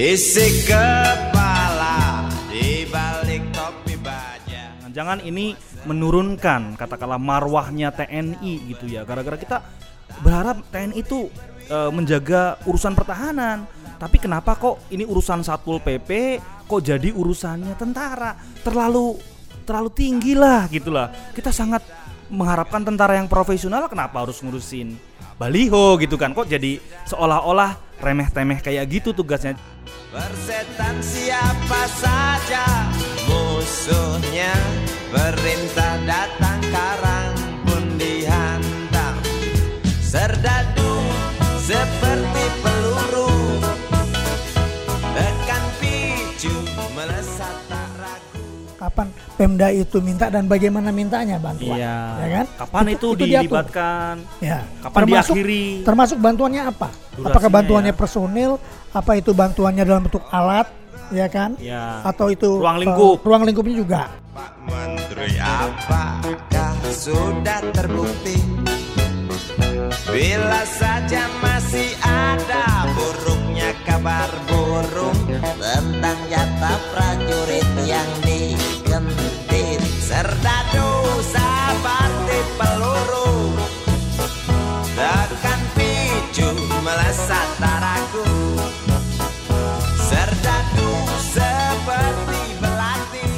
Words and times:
Isi 0.00 0.64
kepala 0.64 2.24
di 2.48 2.88
balik 2.88 3.44
topi 3.52 4.00
baja 4.00 4.72
Jangan 4.88 5.20
ini 5.20 5.52
menurunkan 5.84 6.72
katakanlah 6.80 7.20
marwahnya 7.20 7.92
TNI 7.92 8.64
gitu 8.72 8.88
ya. 8.88 9.04
Gara-gara 9.04 9.36
kita 9.36 9.60
berharap 10.24 10.64
TNI 10.72 11.04
itu 11.04 11.28
e, 11.68 11.78
menjaga 11.92 12.56
urusan 12.64 12.96
pertahanan. 12.96 13.68
Tapi 14.00 14.16
kenapa 14.16 14.56
kok 14.56 14.88
ini 14.88 15.04
urusan 15.04 15.44
Satpol 15.44 15.84
PP 15.84 16.40
kok 16.64 16.80
jadi 16.80 17.12
urusannya 17.12 17.76
tentara? 17.76 18.40
Terlalu 18.64 19.20
terlalu 19.68 19.92
tinggi 19.92 20.32
lah 20.32 20.64
gitulah. 20.72 21.12
Kita 21.36 21.52
sangat 21.52 21.84
mengharapkan 22.32 22.80
tentara 22.80 23.20
yang 23.20 23.28
profesional 23.28 23.84
kenapa 23.84 24.24
harus 24.24 24.40
ngurusin 24.40 25.09
baliho 25.40 25.96
gitu 25.96 26.20
kan? 26.20 26.36
Kok 26.36 26.52
jadi 26.52 26.76
seolah-olah 27.08 27.80
remeh-temeh 28.04 28.60
kayak 28.60 28.84
gitu 28.92 29.16
tugasnya. 29.16 29.56
Persetan 30.12 31.00
siapa 31.00 31.82
saja 31.96 32.90
musuhnya 33.30 34.52
Perintah 35.06 36.02
datang 36.02 36.58
karang 36.74 37.34
pun 37.62 37.84
dihantam 37.94 39.14
Serdadu 40.02 40.98
seperti 41.62 42.44
kapan 48.80 49.12
Pemda 49.36 49.68
itu 49.68 50.00
minta 50.00 50.32
dan 50.32 50.48
bagaimana 50.48 50.88
mintanya 50.88 51.36
bantuan. 51.36 51.76
Iya. 51.76 51.96
Ya 52.16 52.28
kan? 52.32 52.46
Kapan 52.56 52.84
itu, 52.96 53.08
diatur. 53.12 53.16
dilibatkan? 53.20 54.14
Ya. 54.40 54.58
Kapan 54.80 55.00
diakhiri? 55.04 55.64
Termasuk 55.84 56.16
bantuannya 56.16 56.62
apa? 56.64 56.88
Durasinya 56.88 57.28
Apakah 57.28 57.50
bantuannya 57.52 57.92
ya. 57.92 57.98
personil? 58.00 58.50
Apa 58.96 59.12
itu 59.20 59.30
bantuannya 59.36 59.84
dalam 59.84 60.08
bentuk 60.08 60.24
alat? 60.32 60.66
Ya 61.12 61.26
kan? 61.28 61.60
Ya. 61.60 62.00
Atau 62.08 62.32
itu 62.32 62.56
Ruang 62.56 62.80
eh, 62.80 62.88
lingkup. 62.88 63.20
ruang 63.20 63.42
lingkupnya 63.44 63.76
juga. 63.76 64.02
Pak 64.32 64.52
Menteri 64.64 65.36
apakah 65.42 66.74
sudah 66.94 67.60
terbukti 67.74 68.38
Bila 70.10 70.62
saja 70.66 71.26
masih 71.42 71.94
ada 72.02 72.86
kabar 73.86 74.30
burung 74.48 75.18
Tentang 75.60 76.18
jatah 76.30 76.78
prajurit 76.92 77.68
yang 77.86 78.10
digentit. 78.24 79.82
Serdadu 80.02 80.90
seperti 81.22 82.38
peluru 82.58 83.54
Tekan 84.98 85.60
picu 85.78 86.50
melesat 86.82 87.48
tak 87.62 87.78
ragu 87.78 88.32
Serdadu 89.98 90.90
seperti 91.30 92.42
belati 92.58 93.28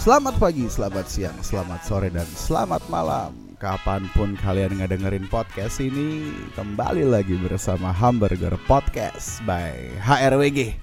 Selamat 0.00 0.34
pagi, 0.40 0.64
selamat 0.64 1.06
siang, 1.12 1.36
selamat 1.44 1.80
sore, 1.84 2.08
dan 2.08 2.24
selamat 2.24 2.82
malam 2.88 3.49
Kapan 3.60 4.08
pun 4.16 4.40
kalian 4.40 4.80
ngedengerin 4.80 5.28
podcast 5.28 5.84
ini 5.84 6.32
Kembali 6.56 7.04
lagi 7.04 7.36
bersama 7.36 7.92
Hamburger 7.92 8.56
Podcast 8.64 9.44
by 9.44 10.00
HRWG 10.00 10.80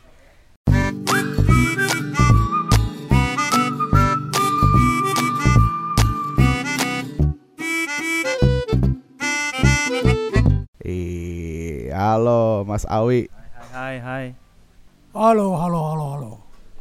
Eh, 10.86 11.90
halo 11.90 12.62
Mas 12.62 12.86
Awi 12.86 13.26
Hai 13.74 13.98
hai. 13.98 14.26
Halo, 15.18 15.58
halo, 15.58 15.82
halo, 15.82 16.06
halo. 16.14 16.32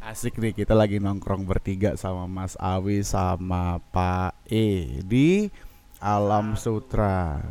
Asik 0.07 0.37
nih 0.37 0.53
kita 0.53 0.77
lagi 0.77 1.01
nongkrong 1.01 1.43
bertiga 1.43 1.97
sama 1.97 2.29
Mas 2.29 2.53
Awi 2.61 3.01
sama 3.01 3.81
Pak 3.91 4.45
E 4.45 5.01
di 5.03 5.49
Alam 5.97 6.53
Sutra. 6.53 7.41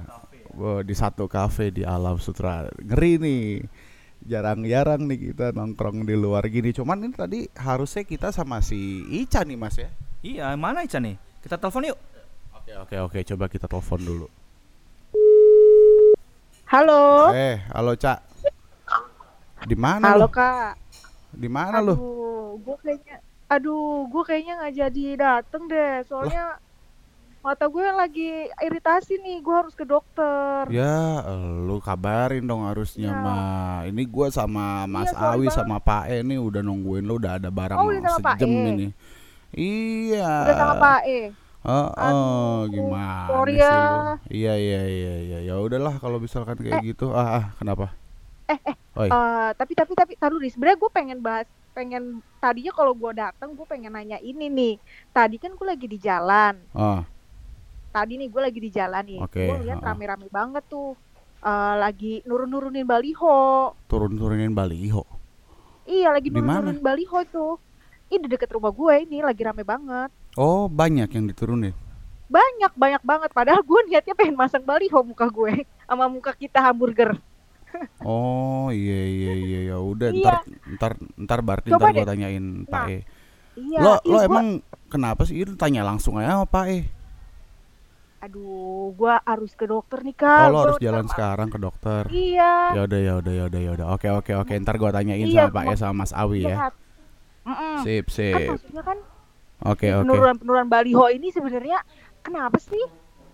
Wow, 0.56 0.80
di 0.86 0.94
satu 0.96 1.28
kafe 1.28 1.74
di 1.74 1.82
Alam 1.82 2.22
Sutra. 2.22 2.70
Ngeri 2.78 3.12
nih. 3.18 3.44
Jarang-jarang 4.26 5.06
nih 5.06 5.30
kita 5.30 5.54
nongkrong 5.54 6.02
di 6.02 6.14
luar 6.16 6.46
gini. 6.50 6.74
Cuman 6.74 7.04
ini 7.04 7.14
tadi 7.14 7.40
harusnya 7.54 8.02
kita 8.02 8.34
sama 8.34 8.58
si 8.64 9.04
Ica 9.12 9.46
nih 9.46 9.58
Mas 9.58 9.76
ya. 9.78 9.90
Iya, 10.24 10.56
mana 10.58 10.82
Ica 10.82 10.98
nih? 10.98 11.14
Kita 11.44 11.60
telepon 11.60 11.86
yuk. 11.94 11.98
Oke 12.56 12.72
oke 12.74 12.96
oke 12.98 13.18
coba 13.22 13.44
kita 13.46 13.70
telepon 13.70 14.00
dulu. 14.02 14.26
Halo. 16.66 17.30
Eh, 17.30 17.62
halo 17.70 17.94
Cak. 17.94 18.18
Di 19.70 19.76
mana 19.78 20.14
Halo 20.14 20.26
lu? 20.26 20.34
Kak. 20.34 20.74
Di 21.30 21.46
mana 21.46 21.78
lu? 21.78 21.94
Aduh, 21.94 22.58
gue 22.58 22.76
kayaknya 22.82 23.16
aduh, 23.46 24.10
gue 24.10 24.22
kayaknya 24.26 24.52
nggak 24.58 24.74
jadi 24.74 25.04
dateng 25.14 25.62
deh. 25.70 26.02
Soalnya 26.10 26.58
mata 27.46 27.64
gue 27.64 27.86
lagi 27.94 28.26
iritasi 28.58 29.22
nih, 29.22 29.38
gue 29.38 29.54
harus 29.54 29.70
ke 29.72 29.86
dokter. 29.86 30.66
Ya, 30.66 31.22
lu 31.62 31.78
kabarin 31.78 32.42
dong 32.42 32.66
harusnya 32.66 33.14
Iya. 33.14 33.22
mah. 33.22 33.78
Ini 33.86 34.02
gua 34.04 34.26
sama 34.28 34.82
Mas 34.84 35.14
sorry 35.14 35.22
Awi 35.22 35.46
banget. 35.46 35.54
sama 35.54 35.76
Pak 35.78 36.02
E 36.10 36.16
nih 36.20 36.42
udah 36.42 36.60
nungguin 36.60 37.06
lu 37.06 37.22
udah 37.22 37.38
ada 37.38 37.46
barang 37.46 37.78
Oh, 37.78 37.86
udah 37.86 38.02
sama 38.02 38.26
Pak 38.26 38.34
sejam 38.36 38.50
E. 38.50 38.58
ini. 38.66 38.86
Iya. 39.54 40.32
Udah 40.42 40.54
sama 40.56 40.74
Pak 40.76 41.00
E. 41.06 41.20
Oh, 41.62 41.90
Aduh, 41.90 42.58
gimana 42.70 43.26
sorry 43.26 43.54
sih 43.54 43.62
ya. 43.62 43.82
Iya 44.30 44.54
iya 44.54 44.82
iya 44.86 45.14
iya. 45.18 45.38
Ya 45.46 45.54
udahlah 45.58 45.98
kalau 45.98 46.18
misalkan 46.18 46.54
kayak 46.58 46.82
gitu. 46.82 47.10
Ah, 47.10 47.42
ah 47.42 47.44
kenapa? 47.58 47.90
Eh, 48.46 48.58
eh. 48.62 48.76
Oi. 48.94 49.10
Eh, 49.10 49.50
tapi 49.54 49.74
tapi 49.74 49.92
tapi 49.94 50.12
taruh 50.14 50.38
nih. 50.38 50.50
Sebenarnya 50.50 50.78
gue 50.78 50.90
pengen 50.90 51.18
bahas 51.18 51.46
pengen 51.74 52.22
tadinya 52.38 52.70
kalau 52.70 52.94
gue 52.94 53.12
datang 53.12 53.52
gue 53.52 53.66
pengen 53.66 53.92
nanya 53.92 54.18
ini 54.18 54.46
nih. 54.46 54.74
Tadi 55.10 55.36
kan 55.38 55.54
gue 55.54 55.66
lagi 55.66 55.86
di 55.86 55.98
jalan. 55.98 56.54
Ah, 56.70 57.02
Tadi 57.96 58.12
nih 58.14 58.28
gue 58.28 58.42
lagi 58.42 58.60
di 58.60 58.68
jalan 58.68 59.02
nih. 59.02 59.18
Oke, 59.18 59.40
Gue 59.42 59.58
lihat 59.64 59.80
rame-rame 59.80 60.28
banget 60.28 60.60
tuh. 60.66 60.92
Eh, 61.38 61.74
lagi 61.78 62.20
nurun-nurunin 62.22 62.84
baliho. 62.84 63.72
turun-turunin 63.86 64.52
baliho. 64.52 65.00
Iya 65.82 66.12
lagi 66.12 66.28
nurun-nurunin 66.28 66.82
baliho 66.82 67.24
tuh. 67.26 67.56
Ini 68.06 68.20
di 68.20 68.28
deket 68.28 68.52
rumah 68.52 68.68
gue 68.68 68.94
ini 69.00 69.18
lagi 69.18 69.40
rame 69.40 69.64
banget. 69.64 70.12
Oh, 70.34 70.68
banyak 70.68 71.08
yang 71.08 71.24
diturunin. 71.24 71.72
Banyak 72.26 72.74
banyak 72.74 73.00
banget. 73.00 73.30
Padahal 73.32 73.62
gue 73.62 73.80
niatnya 73.86 74.12
pengen 74.12 74.36
masang 74.36 74.60
baliho 74.60 75.00
muka 75.00 75.24
gue 75.26 75.64
sama 75.86 76.04
muka 76.06 76.32
kita 76.32 76.60
hamburger. 76.60 77.16
Oh, 78.00 78.68
iya 78.68 79.00
iya 79.06 79.32
iya 79.34 79.60
ya 79.66 79.76
udah 79.78 80.08
Iya. 80.08 80.20
ntar 80.22 80.36
ntar 80.70 80.92
ntar 81.18 81.38
berarti 81.40 81.68
ntar 81.68 81.80
gua 81.82 81.92
deh. 81.94 82.06
tanyain 82.06 82.44
Pak 82.64 82.72
Nah, 82.78 82.88
E. 82.88 82.98
Iya. 83.54 83.78
lo 83.78 83.92
iya, 83.94 84.00
lo 84.02 84.14
gua- 84.14 84.26
emang 84.26 84.46
kenapa 84.86 85.22
sih? 85.22 85.36
Itu 85.38 85.56
tanya 85.56 85.80
langsung 85.80 86.16
aja 86.16 86.36
sama 86.36 86.46
Pak 86.46 86.64
E. 86.66 86.78
Aduh, 88.18 88.90
gue 88.92 89.14
harus 89.22 89.52
ke 89.52 89.64
dokter 89.64 90.00
nih 90.00 90.14
Oh, 90.14 90.20
kak. 90.20 90.40
lo 90.42 90.50
Gua 90.50 90.62
harus 90.64 90.78
jalan 90.78 91.06
sekarang 91.06 91.48
ke 91.48 91.58
dokter. 91.58 92.02
Iya. 92.08 92.52
Ya 92.72 92.80
udah 92.82 92.98
ya 92.98 93.12
udah 93.16 93.32
ya 93.32 93.44
udah 93.46 93.60
ya 93.60 93.70
udah. 93.74 93.86
Oke 93.92 94.08
oke 94.08 94.32
oke. 94.34 94.52
Ntar 94.56 94.76
gua 94.76 94.90
tanyain 94.90 95.20
Iya, 95.22 95.46
sama 95.46 95.54
Pak 95.54 95.64
mak- 95.66 95.78
sama 95.78 95.94
Mas 95.98 96.12
Awi 96.12 96.40
ya. 96.42 96.48
Sehat. 96.50 96.72
Mm-mm. 97.44 97.76
Sip 97.80 98.04
Kan 98.04 98.10
sip. 98.10 98.48
maksudnya 98.50 98.82
kan 98.82 98.98
Oke 99.62 99.86
oke. 99.88 100.02
penurunan-penurunan 100.02 100.66
baliho 100.66 101.06
ini 101.08 101.30
sebenarnya 101.30 101.78
kenapa 102.20 102.58
sih? 102.58 102.82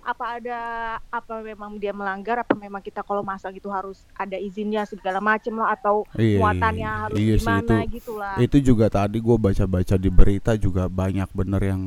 Apa 0.03 0.37
ada 0.37 0.61
apa 1.09 1.35
memang 1.41 1.79
dia 1.79 1.91
melanggar? 1.91 2.35
Apa 2.37 2.53
memang 2.53 2.79
kita 2.79 3.01
kalau 3.01 3.23
masang 3.23 3.51
itu 3.53 3.67
harus 3.67 4.03
ada 4.13 4.35
izinnya 4.35 4.83
segala 4.83 5.19
macem 5.19 5.55
lah 5.55 5.73
atau 5.73 6.03
Iya, 6.13 6.39
muatannya 6.39 6.83
iya, 6.85 7.01
harus 7.01 7.17
iya 7.17 7.35
sih, 7.35 7.41
gimana 7.41 7.75
itu- 7.81 7.91
gitu 7.97 8.13
lah. 8.13 8.35
Itu 8.37 8.57
juga 8.61 8.87
tadi 8.89 9.17
gua 9.17 9.39
baca-baca 9.41 9.95
di 9.97 10.11
berita 10.11 10.53
juga 10.57 10.87
banyak 10.87 11.31
bener 11.33 11.63
yang 11.65 11.83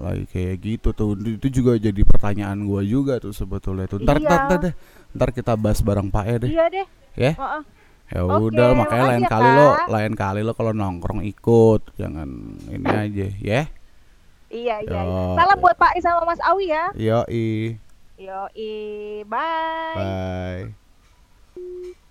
lagi 0.00 0.24
kayak 0.30 0.56
gitu 0.62 0.88
tuh. 0.94 1.18
Itu 1.18 1.48
juga 1.50 1.76
jadi 1.76 2.00
pertanyaan 2.02 2.58
gua 2.64 2.82
juga 2.86 3.18
tuh 3.18 3.34
sebetulnya 3.34 3.90
tuh. 3.90 4.02
Ntar 4.02 4.18
Iya. 4.18 4.28
ntar, 4.28 4.40
ntar 4.46 4.58
deh. 4.62 4.74
Ntar 5.14 5.28
kita 5.34 5.52
bahas 5.58 5.80
bareng 5.82 6.08
Pak 6.08 6.24
E 6.26 6.34
deh. 6.46 6.50
Iya 6.50 6.64
deh. 6.70 6.86
Ya. 7.18 7.32
Heeh. 7.34 7.62
Ya 8.08 8.24
Oke, 8.24 8.40
udah 8.48 8.72
makanya 8.72 9.04
makasih 9.04 9.12
lain 9.12 9.20
ya, 9.20 9.28
kali 9.28 9.48
lo 9.52 9.68
lain 9.92 10.12
kali 10.16 10.40
lo 10.40 10.52
kalau 10.56 10.72
nongkrong 10.72 11.20
ikut 11.28 11.92
jangan 12.00 12.28
ini 12.72 12.86
aja 12.88 13.26
ya. 13.36 13.62
Iya 14.48 14.48
iya. 14.48 14.76
iya. 14.80 15.00
Yo, 15.04 15.36
Salam 15.36 15.58
buat 15.60 15.76
Pak 15.76 15.92
E 15.92 16.00
sama 16.00 16.24
Mas 16.24 16.40
Awi 16.40 16.72
ya. 16.72 16.88
Yoi. 16.96 17.76
Yo 18.16 18.48
bye. 19.28 19.94
Bye. 19.94 22.07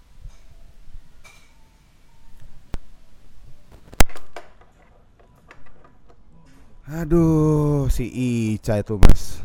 Aduh, 6.87 7.91
si 7.91 8.07
Ica 8.07 8.79
itu 8.79 8.95
mas. 8.95 9.43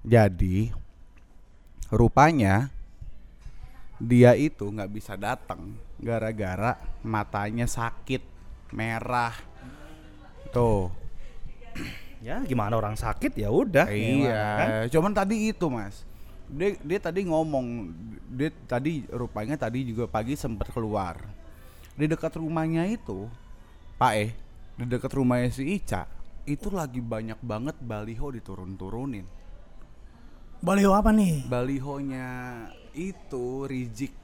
Jadi, 0.00 0.72
rupanya 1.92 2.72
dia 4.00 4.32
itu 4.32 4.64
nggak 4.64 4.88
bisa 4.88 5.20
datang 5.20 5.76
gara-gara 6.00 6.80
matanya 7.04 7.68
sakit, 7.68 8.24
merah. 8.72 9.36
Tuh, 10.48 10.88
Ya, 12.24 12.40
gimana 12.42 12.80
orang 12.80 12.96
sakit 12.96 13.36
ya 13.36 13.52
udah. 13.52 13.92
iya. 13.92 14.44
Kan? 14.56 14.68
Cuman 14.88 15.12
tadi 15.12 15.52
itu 15.52 15.68
mas, 15.68 16.08
dia 16.48 16.72
dia 16.80 16.98
tadi 16.98 17.28
ngomong 17.28 17.92
dia 18.32 18.48
tadi 18.64 19.04
rupanya 19.12 19.60
tadi 19.60 19.84
juga 19.84 20.08
pagi 20.08 20.32
sempat 20.34 20.72
keluar 20.72 21.20
di 21.92 22.08
dekat 22.08 22.40
rumahnya 22.40 22.88
itu 22.88 23.28
Pak 24.00 24.12
eh 24.16 24.30
di 24.80 24.84
dekat 24.88 25.12
rumahnya 25.12 25.52
si 25.52 25.76
Ica 25.76 26.15
itu 26.46 26.68
lagi 26.70 26.98
banyak 26.98 27.38
banget 27.40 27.76
baliho 27.78 28.30
diturun-turunin 28.30 29.26
Baliho 30.56 30.96
apa 30.96 31.12
nih? 31.12 31.44
balihonya 31.46 32.28
itu 32.92 33.68
Rizik 33.68 34.14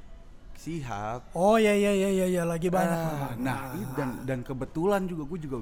Sihab 0.56 1.28
Oh 1.34 1.58
ya 1.58 1.74
ya 1.74 1.92
ya 1.92 2.08
ya, 2.08 2.26
ya 2.30 2.42
lagi 2.42 2.70
banyak. 2.70 2.94
Ah, 2.96 3.34
nah 3.36 3.74
i- 3.74 3.92
dan 3.92 4.10
dan 4.24 4.38
kebetulan 4.40 5.04
juga 5.04 5.26
gue 5.26 5.38
juga 5.40 5.56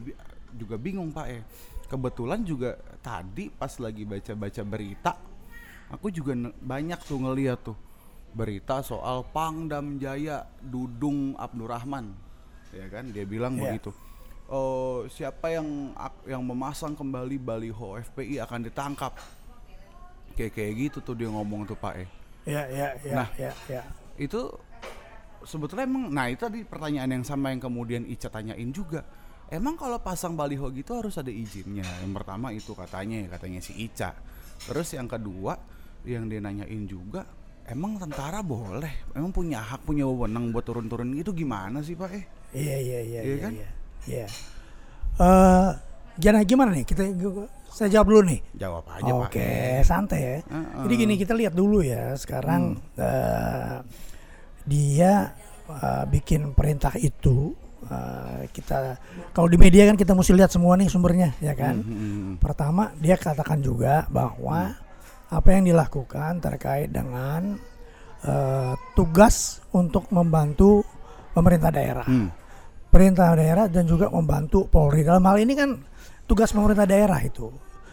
juga 0.53 0.77
bingung 0.77 1.11
pak 1.11 1.27
eh 1.27 1.43
kebetulan 1.89 2.45
juga 2.45 2.77
tadi 3.01 3.49
pas 3.49 3.73
lagi 3.77 4.05
baca-baca 4.05 4.63
berita 4.63 5.13
aku 5.89 6.07
juga 6.09 6.37
banyak 6.55 7.01
tuh 7.03 7.19
ngeliat 7.19 7.59
tuh 7.65 7.79
berita 8.31 8.79
soal 8.81 9.27
Pangdam 9.27 9.99
Jaya 9.99 10.47
Dudung 10.61 11.35
Abdurrahman 11.35 12.15
ya 12.71 12.87
kan 12.87 13.11
dia 13.11 13.27
bilang 13.27 13.59
Iya. 13.59 13.75
begitu 13.75 13.91
oh 14.51 15.07
siapa 15.07 15.47
yang 15.49 15.95
yang 16.27 16.43
memasang 16.43 16.93
kembali 16.93 17.39
baliho 17.39 17.95
FPI 18.03 18.43
akan 18.43 18.67
ditangkap 18.67 19.15
kayak 20.35 20.53
kayak 20.53 20.73
gitu 20.77 20.99
tuh 21.03 21.15
dia 21.15 21.29
ngomong 21.29 21.65
tuh 21.65 21.75
pak 21.75 21.95
eh 21.99 22.09
Ya 22.49 22.65
ya 22.67 22.89
ya 23.05 23.15
Nah. 23.15 23.29
ya 23.37 23.53
ya. 23.69 23.83
itu 24.17 24.49
sebetulnya 25.43 25.85
emang 25.85 26.09
nah 26.09 26.27
itu 26.27 26.41
tadi 26.41 26.65
pertanyaan 26.65 27.21
yang 27.21 27.25
sama 27.25 27.53
yang 27.53 27.61
kemudian 27.61 28.03
Ica 28.05 28.29
tanyain 28.29 28.73
juga 28.73 29.05
emang 29.49 29.77
kalau 29.77 30.01
pasang 30.01 30.35
baliho 30.35 30.69
gitu 30.73 30.97
harus 30.97 31.17
ada 31.17 31.29
izinnya 31.29 31.85
yang 32.01 32.13
pertama 32.13 32.49
itu 32.51 32.73
katanya 32.73 33.29
katanya 33.31 33.61
si 33.61 33.77
Ica 33.77 34.17
terus 34.65 34.89
yang 34.93 35.07
kedua 35.07 35.57
yang 36.05 36.27
dia 36.27 36.41
nanyain 36.41 36.89
juga 36.89 37.29
emang 37.65 38.01
tentara 38.01 38.41
boleh 38.41 39.13
emang 39.13 39.31
punya 39.31 39.61
hak 39.61 39.85
punya 39.85 40.09
wewenang 40.09 40.49
buat 40.49 40.65
turun-turun 40.65 41.13
itu 41.13 41.31
gimana 41.31 41.85
sih 41.85 41.95
pak 41.95 42.11
eh 42.13 42.25
Iya 42.51 42.77
iya 42.83 42.99
iya 43.01 43.21
Iya 43.21 43.31
iya. 43.31 43.45
kan? 43.47 43.53
Iya. 43.55 43.69
Iya. 44.09 44.27
Eh, 45.21 45.69
gimana 46.17 46.41
gimana 46.45 46.71
nih? 46.73 46.85
Kita 46.85 47.03
saya 47.71 47.89
jawab 47.89 48.07
dulu 48.11 48.23
nih. 48.35 48.41
jawab 48.59 48.85
aja 48.91 49.11
pak 49.15 49.31
Oke, 49.31 49.51
santai 49.87 50.21
ya. 50.21 50.35
Heeh. 50.43 50.83
Jadi 50.85 50.95
gini 50.97 51.15
kita 51.17 51.33
lihat 51.37 51.55
dulu 51.55 51.81
ya. 51.85 52.13
Sekarang 52.17 52.77
eh, 52.99 53.77
dia 54.67 55.13
eh, 55.69 56.05
bikin 56.11 56.53
perintah 56.53 56.93
itu 56.99 57.55
eh, 57.87 58.51
kita 58.51 58.99
kalau 59.33 59.49
di 59.49 59.57
media 59.57 59.87
kan 59.87 59.97
kita 59.97 60.13
mesti 60.13 60.33
lihat 60.35 60.51
semua 60.51 60.75
nih 60.77 60.89
sumbernya 60.91 61.31
ya 61.39 61.55
kan. 61.55 61.77
Hmm, 61.81 62.31
Pertama 62.43 62.91
dia 62.99 63.15
katakan 63.17 63.63
juga 63.63 64.05
bahwa 64.11 64.75
apa 65.31 65.49
yang 65.55 65.71
dilakukan 65.71 66.43
terkait 66.43 66.91
dengan 66.91 67.55
eh, 68.27 68.75
tugas 68.99 69.63
untuk 69.71 70.11
membantu 70.11 70.83
pemerintah 71.31 71.71
daerah, 71.71 72.03
hmm, 72.03 72.29
perintah 72.91 73.33
daerah 73.39 73.71
dan 73.71 73.87
juga 73.87 74.11
membantu 74.11 74.67
Polri. 74.67 75.07
Dalam 75.07 75.23
hal 75.25 75.39
ini 75.41 75.55
kan 75.55 75.79
tugas 76.27 76.51
pemerintah 76.51 76.85
daerah 76.85 77.23
itu, 77.23 77.49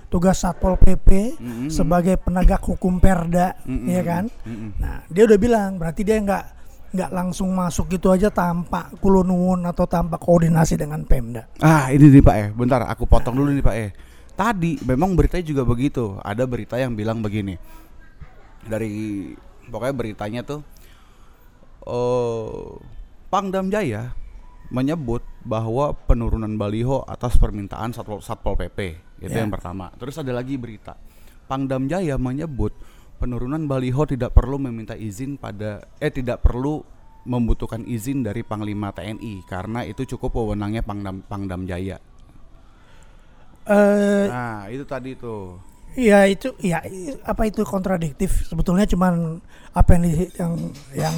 tugas 0.10 0.42
satpol 0.42 0.76
pp 0.76 1.38
Mm-mm. 1.38 1.70
sebagai 1.70 2.18
penegak 2.18 2.66
hukum 2.66 2.98
perda, 2.98 3.54
Mm-mm. 3.64 3.88
ya 3.88 4.02
kan? 4.02 4.26
Mm-mm. 4.44 4.82
Nah 4.82 5.06
dia 5.08 5.24
udah 5.30 5.38
bilang 5.40 5.78
berarti 5.78 6.02
dia 6.02 6.18
nggak 6.18 6.46
nggak 6.88 7.12
langsung 7.12 7.52
masuk 7.52 7.92
gitu 7.94 8.10
aja 8.10 8.32
tanpa 8.32 8.88
kulunun 9.04 9.60
atau 9.68 9.86
tanpa 9.86 10.18
koordinasi 10.18 10.80
dengan 10.80 11.06
Pemda. 11.06 11.46
Ah 11.62 11.94
ini 11.94 12.10
nih 12.10 12.24
Pak 12.24 12.36
Eh, 12.36 12.50
bentar 12.56 12.82
aku 12.88 13.06
potong 13.06 13.38
dulu 13.38 13.54
nih 13.54 13.64
Pak 13.64 13.76
Eh. 13.78 13.92
Tadi 14.38 14.78
memang 14.86 15.18
beritanya 15.18 15.46
juga 15.50 15.66
begitu. 15.66 16.14
Ada 16.22 16.46
berita 16.46 16.78
yang 16.78 16.94
bilang 16.94 17.26
begini. 17.26 17.58
Dari 18.70 19.34
pokoknya 19.66 19.96
beritanya 19.98 20.42
tuh, 20.46 20.62
oh 21.84 22.78
Pangdam 23.28 23.68
Jaya 23.74 24.14
menyebut 24.68 25.24
bahwa 25.42 25.96
penurunan 25.96 26.52
baliho 26.54 27.04
atas 27.04 27.36
permintaan 27.36 27.92
satpol, 27.92 28.20
satpol 28.20 28.56
pp 28.58 28.80
itu 29.20 29.32
Ya. 29.32 29.42
yang 29.42 29.50
pertama. 29.50 29.90
Terus 29.96 30.20
ada 30.20 30.32
lagi 30.32 30.56
berita, 30.56 30.94
Pangdam 31.48 31.88
Jaya 31.88 32.20
menyebut 32.20 32.76
penurunan 33.18 33.66
baliho 33.66 34.06
tidak 34.06 34.36
perlu 34.36 34.60
meminta 34.60 34.94
izin 34.94 35.36
pada 35.36 35.82
eh 35.98 36.12
tidak 36.12 36.44
perlu 36.44 36.84
membutuhkan 37.24 37.84
izin 37.84 38.22
dari 38.22 38.40
Panglima 38.40 38.92
TNI 38.92 39.44
karena 39.44 39.84
itu 39.84 40.08
cukup 40.08 40.38
wewenangnya 40.38 40.80
Pangdam 40.80 41.24
Pangdam 41.24 41.66
Jaya. 41.66 41.98
Eh 43.68 44.26
Nah, 44.28 44.68
itu 44.68 44.84
tadi 44.88 45.12
tuh. 45.14 45.60
Ya 45.98 46.30
itu 46.30 46.54
ya 46.62 46.84
apa 47.26 47.50
itu 47.50 47.66
kontradiktif 47.66 48.46
sebetulnya 48.46 48.86
cuman 48.86 49.42
apa 49.74 49.90
yang 49.98 50.04
di- 50.06 50.32
yang 50.38 50.54
yang 50.94 51.16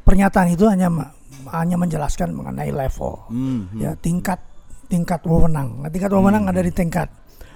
pernyataan 0.00 0.54
itu 0.54 0.62
hanya 0.70 0.86
hanya 1.50 1.76
menjelaskan 1.80 2.30
mengenai 2.36 2.70
level 2.70 3.26
Hmm, 3.32 3.66
hmm. 3.72 3.80
ya 3.80 3.90
tingkat 3.98 4.38
tingkat 4.86 5.24
wewenang. 5.24 5.80
Nah, 5.80 5.88
tingkat 5.88 6.12
wewenang 6.12 6.44
ada 6.46 6.60
di 6.60 6.68
tingkat 6.68 7.08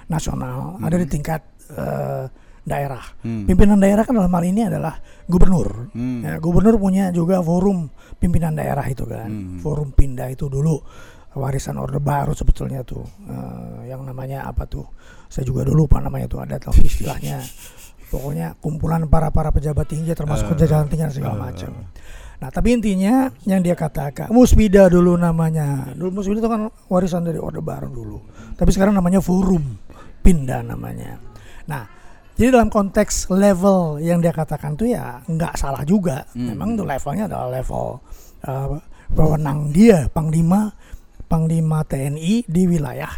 nasional, 0.09 0.81
ada 0.81 0.97
di 0.97 1.05
tingkat 1.05 1.45
eh, 1.77 2.25
daerah. 2.67 3.05
Hmm. 3.23 3.47
Pimpinan 3.47 3.79
daerah 3.79 4.03
kan 4.03 4.17
dalam 4.17 4.33
hal 4.33 4.45
ini 4.49 4.67
adalah 4.67 4.99
gubernur. 5.31 5.93
Hmm. 5.95 6.25
Ya, 6.25 6.41
gubernur 6.41 6.81
punya 6.81 7.13
juga 7.15 7.39
forum 7.45 7.87
pimpinan 8.19 8.57
daerah 8.59 8.83
itu 8.89 9.05
kan, 9.07 9.29
Hmm. 9.31 9.59
forum 9.61 9.93
pindah 9.95 10.33
itu 10.33 10.51
dulu 10.51 10.81
warisan 11.37 11.77
orde 11.77 12.01
baru 12.01 12.33
sebetulnya 12.33 12.81
tuh 12.81 13.05
Eh, 13.29 13.93
yang 13.93 14.03
namanya 14.03 14.49
apa 14.49 14.65
tuh? 14.65 14.89
Saya 15.29 15.45
juga 15.45 15.63
dulu 15.69 15.85
lupa 15.85 16.01
namanya 16.01 16.27
tuh 16.27 16.41
ada 16.41 16.57
tuh 16.57 16.73
istilahnya. 16.81 17.45
Pokoknya 18.07 18.55
kumpulan 18.63 19.05
para 19.11 19.29
para 19.35 19.51
pejabat 19.51 19.91
tinggi 19.91 20.15
termasuk 20.15 20.55
jajaran 20.57 20.87
tinggi 20.89 21.11
segala 21.21 21.51
macam. 21.51 21.75
Nah 22.37 22.49
tapi 22.53 22.77
intinya 22.77 23.33
yang 23.49 23.65
dia 23.65 23.73
katakan 23.73 24.29
Musbida 24.29 24.93
dulu 24.93 25.17
namanya. 25.17 25.89
Dulu 25.97 26.21
Musbida 26.21 26.45
itu 26.45 26.51
kan 26.51 26.69
warisan 26.87 27.25
dari 27.25 27.41
Orde 27.41 27.65
Baru 27.65 27.89
dulu. 27.89 28.19
Tapi 28.57 28.71
sekarang 28.73 28.93
namanya 28.93 29.25
Forum. 29.25 29.65
Pindah 30.21 30.61
namanya. 30.61 31.17
Nah 31.65 31.89
jadi 32.37 32.53
dalam 32.53 32.69
konteks 32.69 33.33
level 33.33 33.97
yang 34.05 34.21
dia 34.21 34.29
katakan 34.37 34.77
tuh 34.77 34.93
ya 34.93 35.25
nggak 35.25 35.57
salah 35.57 35.81
juga. 35.89 36.29
Hmm. 36.37 36.53
Memang 36.53 36.77
tuh 36.77 36.85
levelnya 36.85 37.25
adalah 37.25 37.49
level 37.49 37.87
uh, 38.45 38.77
wewenang 39.17 39.73
dia 39.73 40.05
Panglima 40.13 40.69
Panglima 41.27 41.83
TNI 41.83 42.45
di 42.45 42.63
wilayah 42.69 43.11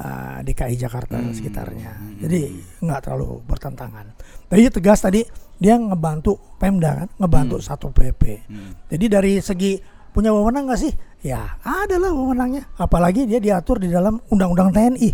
uh, 0.00 0.38
DKI 0.40 0.74
Jakarta 0.80 1.20
Hmm. 1.20 1.36
sekitarnya. 1.36 1.92
Jadi 2.18 2.56
nggak 2.80 3.00
terlalu 3.04 3.44
bertentangan. 3.44 4.16
Tapi 4.48 4.72
tegas 4.72 5.04
tadi 5.04 5.20
dia 5.58 5.78
ngebantu 5.78 6.38
Pemda 6.58 7.04
kan 7.04 7.08
Ngebantu 7.18 7.60
satu 7.60 7.90
PP 7.90 8.22
Hmm. 8.50 8.72
jadi 8.90 9.06
dari 9.20 9.32
segi 9.38 9.78
punya 10.14 10.30
wewenang 10.30 10.70
nggak 10.70 10.78
sih? 10.78 10.94
Ya 11.26 11.58
ada 11.66 11.98
lah 11.98 12.14
wewenangnya. 12.14 12.70
Apalagi 12.78 13.26
dia 13.26 13.42
diatur 13.42 13.82
di 13.82 13.90
dalam 13.90 14.22
Undang-Undang 14.30 14.70
TNI. 14.70 15.10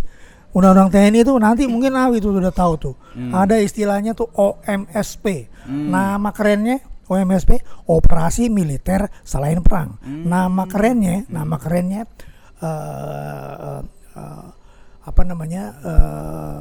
Undang-Undang 0.53 0.91
TNI 0.93 1.19
itu 1.25 1.33
nanti 1.41 1.65
mungkin 1.65 1.97
Awi 1.97 2.21
itu 2.21 2.29
udah 2.29 2.53
tahu 2.53 2.73
tuh. 2.77 2.95
Ada 3.33 3.65
istilahnya 3.65 4.13
tuh 4.13 4.29
OMSP. 4.35 5.49
Nama 5.71 6.29
kerennya 6.37 6.85
OMSP 7.09 7.63
Operasi 7.89 8.53
Militer 8.53 9.09
Selain 9.25 9.65
Perang. 9.65 9.97
Nama 10.05 10.69
kerennya, 10.69 11.25
nama 11.33 11.57
kerennya 11.57 12.05
eh, 12.61 13.81
eh, 14.21 14.47
apa 15.01 15.23
namanya 15.25 15.63
eh, 15.81 16.61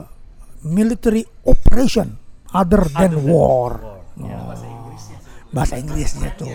Military 0.64 1.28
Operation 1.44 2.16
Other 2.52 2.84
than 2.90 3.14
War. 3.24 3.72
Oh, 3.78 3.98
bahasa 5.50 5.76
Inggrisnya 5.78 6.30
tuh. 6.34 6.50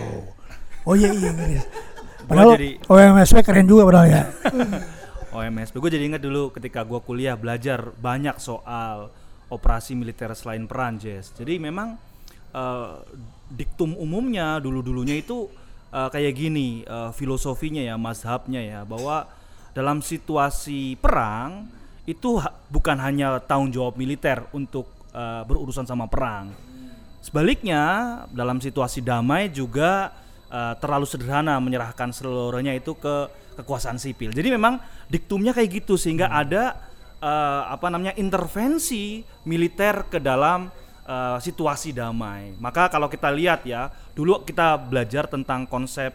Oh 0.83 0.95
iya 0.95 1.11
iya 1.11 1.31
Inggris. 1.31 1.63
Padahal 2.29 2.57
jadi- 2.57 2.77
OMSP 2.87 3.37
keren 3.45 3.67
juga 3.69 3.85
padahal 3.85 4.07
ya. 4.09 4.23
OMSP. 5.35 5.77
Gue 5.77 5.91
jadi 5.93 6.07
ingat 6.07 6.23
dulu 6.23 6.49
ketika 6.49 6.81
gue 6.81 6.97
kuliah 7.03 7.37
belajar 7.37 7.91
banyak 7.93 8.39
soal 8.39 9.11
operasi 9.45 9.93
militer 9.93 10.33
selain 10.33 10.65
peran, 10.65 10.97
Jess. 10.97 11.35
Jadi 11.37 11.59
memang 11.61 11.99
eh, 12.49 12.91
diktum 13.51 13.93
umumnya 13.93 14.57
dulu-dulunya 14.57 15.21
itu 15.21 15.51
eh, 15.91 16.09
kayak 16.09 16.33
gini 16.33 16.81
eh, 16.81 17.11
filosofinya 17.13 17.83
ya, 17.83 17.93
mazhabnya 17.99 18.63
ya, 18.63 18.79
bahwa 18.87 19.27
dalam 19.75 19.99
situasi 20.01 20.97
perang 20.97 21.67
itu 22.07 22.39
ha- 22.41 22.55
bukan 22.71 22.97
hanya 23.03 23.37
tanggung 23.43 23.69
jawab 23.69 23.99
militer 23.99 24.47
untuk 24.49 24.87
eh, 25.15 25.41
berurusan 25.47 25.87
sama 25.87 26.11
perang. 26.11 26.51
Sebaliknya 27.23 27.81
dalam 28.29 28.59
situasi 28.59 28.99
damai 29.01 29.47
juga 29.49 30.11
eh, 30.51 30.73
terlalu 30.77 31.07
sederhana 31.07 31.57
menyerahkan 31.63 32.11
seluruhnya 32.11 32.75
itu 32.75 32.93
ke 32.99 33.31
kekuasaan 33.55 33.95
sipil. 33.95 34.35
Jadi 34.35 34.51
memang 34.51 34.77
diktumnya 35.07 35.55
kayak 35.55 35.81
gitu 35.81 35.95
sehingga 35.95 36.27
ada 36.27 36.75
eh, 37.23 37.63
apa 37.71 37.87
namanya 37.87 38.13
intervensi 38.19 39.23
militer 39.47 40.11
ke 40.11 40.19
dalam 40.19 40.67
eh, 41.07 41.37
situasi 41.39 41.95
damai. 41.95 42.53
Maka 42.59 42.91
kalau 42.91 43.07
kita 43.07 43.31
lihat 43.31 43.63
ya, 43.63 43.87
dulu 44.13 44.43
kita 44.43 44.75
belajar 44.77 45.31
tentang 45.31 45.65
konsep 45.65 46.11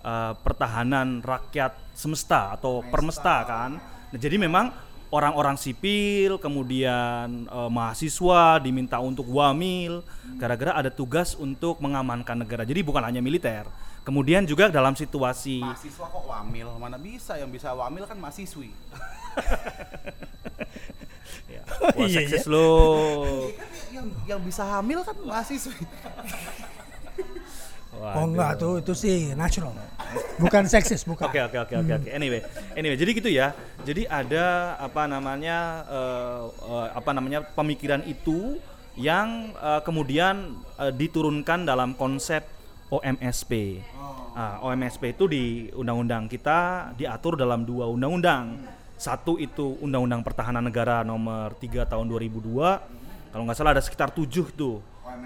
eh, 0.00 0.32
pertahanan 0.38 1.20
rakyat 1.20 1.92
semesta 1.92 2.54
atau 2.54 2.80
permesta 2.86 3.42
kan. 3.44 3.70
Nah, 4.14 4.18
jadi 4.18 4.38
memang 4.38 4.70
orang-orang 5.14 5.54
sipil, 5.54 6.42
kemudian 6.42 7.46
eh, 7.46 7.70
mahasiswa 7.70 8.58
diminta 8.58 8.98
untuk 8.98 9.30
wamil, 9.30 10.02
gara-gara 10.34 10.74
ada 10.74 10.90
tugas 10.90 11.38
untuk 11.38 11.78
mengamankan 11.78 12.42
negara. 12.42 12.66
Jadi 12.66 12.82
bukan 12.82 13.06
hanya 13.06 13.22
militer. 13.22 13.70
Kemudian 14.04 14.44
juga 14.44 14.68
dalam 14.68 14.92
situasi 14.92 15.64
Mahasiswa 15.64 16.12
kok 16.12 16.24
wamil? 16.28 16.68
Mana 16.76 17.00
bisa 17.00 17.40
yang 17.40 17.48
bisa 17.48 17.72
wamil 17.72 18.04
kan 18.04 18.20
mahasiswi. 18.20 18.68
ya, 21.54 21.64
wah, 21.64 22.04
Iya, 22.04 22.28
seksis 22.28 22.44
lo. 22.44 22.68
Kan 23.56 23.68
yang 23.96 24.06
yang 24.28 24.40
bisa 24.44 24.60
hamil 24.60 25.00
kan 25.00 25.16
mahasiswi. 25.24 25.72
Oh 28.12 28.26
enggak 28.28 28.60
tuh 28.60 28.72
itu 28.84 28.92
sih 28.92 29.32
nasional. 29.32 29.72
Bukan 30.36 30.68
seksis, 30.68 31.02
bukan. 31.08 31.26
Oke 31.26 31.40
oke 31.40 31.58
oke 31.64 31.74
oke 31.80 31.92
oke. 32.04 32.08
Anyway, 32.12 32.44
anyway, 32.76 32.98
jadi 32.98 33.10
gitu 33.16 33.30
ya. 33.32 33.56
Jadi 33.82 34.04
ada 34.06 34.76
apa 34.78 35.08
namanya 35.08 35.82
eh, 35.88 36.42
eh, 36.50 36.88
apa 36.94 37.10
namanya 37.16 37.40
pemikiran 37.42 38.04
itu 38.04 38.60
yang 38.94 39.56
eh, 39.56 39.80
kemudian 39.82 40.54
eh, 40.78 40.92
diturunkan 40.92 41.66
dalam 41.66 41.96
konsep 41.96 42.44
OMSP. 42.92 43.82
Ah, 44.34 44.58
OMSP 44.66 45.14
itu 45.14 45.24
di 45.30 45.44
undang-undang 45.74 46.26
kita 46.26 46.90
diatur 46.94 47.38
dalam 47.38 47.62
dua 47.62 47.86
undang-undang. 47.90 48.58
Satu 48.94 49.42
itu 49.42 49.74
Undang-Undang 49.82 50.22
Pertahanan 50.22 50.62
Negara 50.70 51.02
nomor 51.02 51.58
3 51.58 51.82
tahun 51.82 52.06
2002. 52.06 53.34
Kalau 53.34 53.42
nggak 53.42 53.58
salah 53.58 53.74
ada 53.74 53.82
sekitar 53.82 54.14
tujuh 54.14 54.54
tuh 54.54 54.78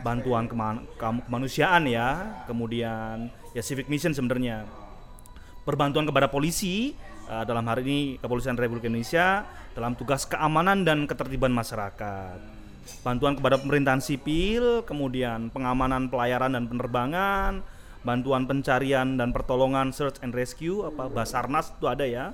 bantuan 0.05 0.49
kema- 0.49 0.85
kam- 0.97 1.25
kemanusiaan 1.25 1.85
ya. 1.89 2.43
Kemudian 2.47 3.33
ya 3.53 3.63
civic 3.65 3.89
mission 3.89 4.13
sebenarnya 4.13 4.69
perbantuan 5.69 6.09
kepada 6.09 6.33
polisi 6.33 6.97
uh, 7.29 7.45
dalam 7.45 7.69
hari 7.69 7.85
ini 7.85 7.99
Kepolisian 8.17 8.57
Republik 8.57 8.89
Indonesia 8.89 9.45
dalam 9.77 9.93
tugas 9.93 10.25
keamanan 10.25 10.81
dan 10.81 11.05
ketertiban 11.05 11.53
masyarakat. 11.53 12.41
Bantuan 13.05 13.37
kepada 13.37 13.61
pemerintahan 13.61 14.01
sipil, 14.01 14.81
kemudian 14.89 15.53
pengamanan 15.53 16.09
pelayaran 16.09 16.57
dan 16.57 16.65
penerbangan, 16.65 17.61
bantuan 18.01 18.49
pencarian 18.49 19.21
dan 19.21 19.29
pertolongan 19.29 19.93
search 19.93 20.17
and 20.25 20.33
rescue 20.33 20.89
apa 20.89 21.13
Basarnas 21.13 21.69
itu 21.77 21.85
ada 21.85 22.09
ya. 22.09 22.33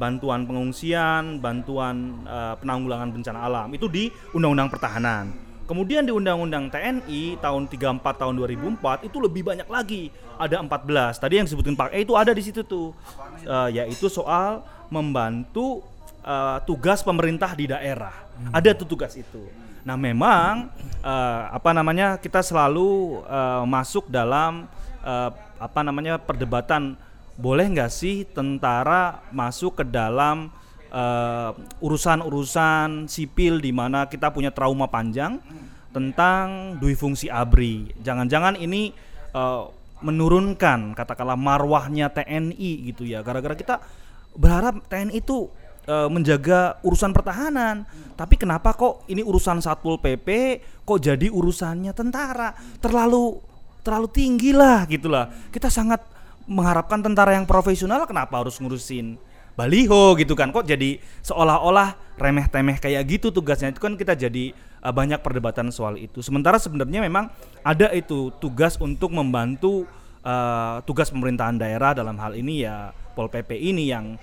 Bantuan 0.00 0.48
pengungsian, 0.48 1.44
bantuan 1.44 2.24
uh, 2.24 2.56
penanggulangan 2.56 3.12
bencana 3.12 3.44
alam 3.44 3.68
itu 3.76 3.84
di 3.92 4.08
Undang-Undang 4.32 4.72
Pertahanan. 4.72 5.49
Kemudian 5.70 6.02
di 6.02 6.10
Undang-Undang 6.10 6.66
TNI 6.74 7.38
tahun 7.38 7.70
34 7.70 8.02
tahun 8.02 8.34
2004 8.34 9.06
itu 9.06 9.22
lebih 9.22 9.46
banyak 9.46 9.70
lagi. 9.70 10.10
Ada 10.34 10.58
14. 10.66 11.22
Tadi 11.22 11.38
yang 11.38 11.46
disebutin 11.46 11.78
Pak 11.78 11.94
E 11.94 12.02
itu 12.02 12.18
ada 12.18 12.34
di 12.34 12.42
situ 12.42 12.66
tuh. 12.66 12.90
Eh, 13.46 13.78
yaitu 13.78 14.10
soal 14.10 14.66
membantu 14.90 15.86
eh, 16.26 16.58
tugas 16.66 17.06
pemerintah 17.06 17.54
di 17.54 17.70
daerah. 17.70 18.10
Ada 18.50 18.74
tuh 18.74 18.98
tugas 18.98 19.14
itu. 19.14 19.46
Nah, 19.86 19.94
memang 19.94 20.74
eh, 21.06 21.42
apa 21.54 21.70
namanya? 21.70 22.18
kita 22.18 22.42
selalu 22.42 23.22
eh, 23.30 23.62
masuk 23.62 24.10
dalam 24.10 24.66
eh, 25.06 25.30
apa 25.62 25.80
namanya? 25.86 26.18
perdebatan 26.18 26.98
boleh 27.38 27.70
nggak 27.70 27.94
sih 27.94 28.26
tentara 28.26 29.22
masuk 29.30 29.78
ke 29.78 29.84
dalam 29.86 30.50
urusan-urusan 31.78 33.06
sipil 33.06 33.62
di 33.62 33.70
mana 33.70 34.10
kita 34.10 34.34
punya 34.34 34.50
trauma 34.50 34.90
panjang 34.90 35.38
tentang 35.90 36.78
dui 36.78 36.94
fungsi 36.94 37.26
ABRI. 37.26 38.02
Jangan-jangan 38.02 38.58
ini 38.58 38.94
eh, 39.34 39.62
menurunkan 40.00 40.96
katakanlah 40.96 41.36
marwahnya 41.36 42.08
TNI 42.10 42.94
gitu 42.94 43.04
ya. 43.04 43.20
Gara-gara 43.20 43.54
kita 43.58 43.82
berharap 44.34 44.86
TNI 44.86 45.18
itu 45.18 45.50
eh, 45.86 46.08
menjaga 46.08 46.78
urusan 46.86 47.10
pertahanan. 47.10 47.84
Tapi 48.14 48.34
kenapa 48.38 48.74
kok 48.74 49.06
ini 49.10 49.22
urusan 49.22 49.62
Satpol 49.62 49.98
PP 49.98 50.60
kok 50.86 50.98
jadi 51.02 51.26
urusannya 51.28 51.92
tentara? 51.94 52.54
Terlalu 52.78 53.38
terlalu 53.82 54.08
tinggi 54.10 54.54
lah 54.54 54.86
gitulah. 54.86 55.30
Kita 55.50 55.66
sangat 55.66 56.02
mengharapkan 56.50 56.98
tentara 56.98 57.34
yang 57.38 57.46
profesional 57.46 58.06
kenapa 58.10 58.42
harus 58.42 58.58
ngurusin 58.58 59.29
baliho 59.60 60.16
gitu 60.16 60.32
kan. 60.32 60.48
Kok 60.48 60.64
jadi 60.64 60.96
seolah-olah 61.20 62.16
remeh-temeh 62.16 62.80
kayak 62.80 63.04
gitu 63.04 63.28
tugasnya? 63.28 63.76
Itu 63.76 63.84
kan 63.84 64.00
kita 64.00 64.16
jadi 64.16 64.56
uh, 64.80 64.92
banyak 64.92 65.20
perdebatan 65.20 65.68
soal 65.68 66.00
itu. 66.00 66.24
Sementara 66.24 66.56
sebenarnya 66.56 67.04
memang 67.04 67.28
ada 67.60 67.92
itu 67.92 68.32
tugas 68.40 68.80
untuk 68.80 69.12
membantu 69.12 69.84
uh, 70.24 70.80
tugas 70.88 71.12
pemerintahan 71.12 71.60
daerah 71.60 71.92
dalam 71.92 72.16
hal 72.16 72.32
ini 72.32 72.64
ya 72.64 72.96
Pol 73.12 73.28
PP 73.28 73.52
ini 73.60 73.92
yang 73.92 74.16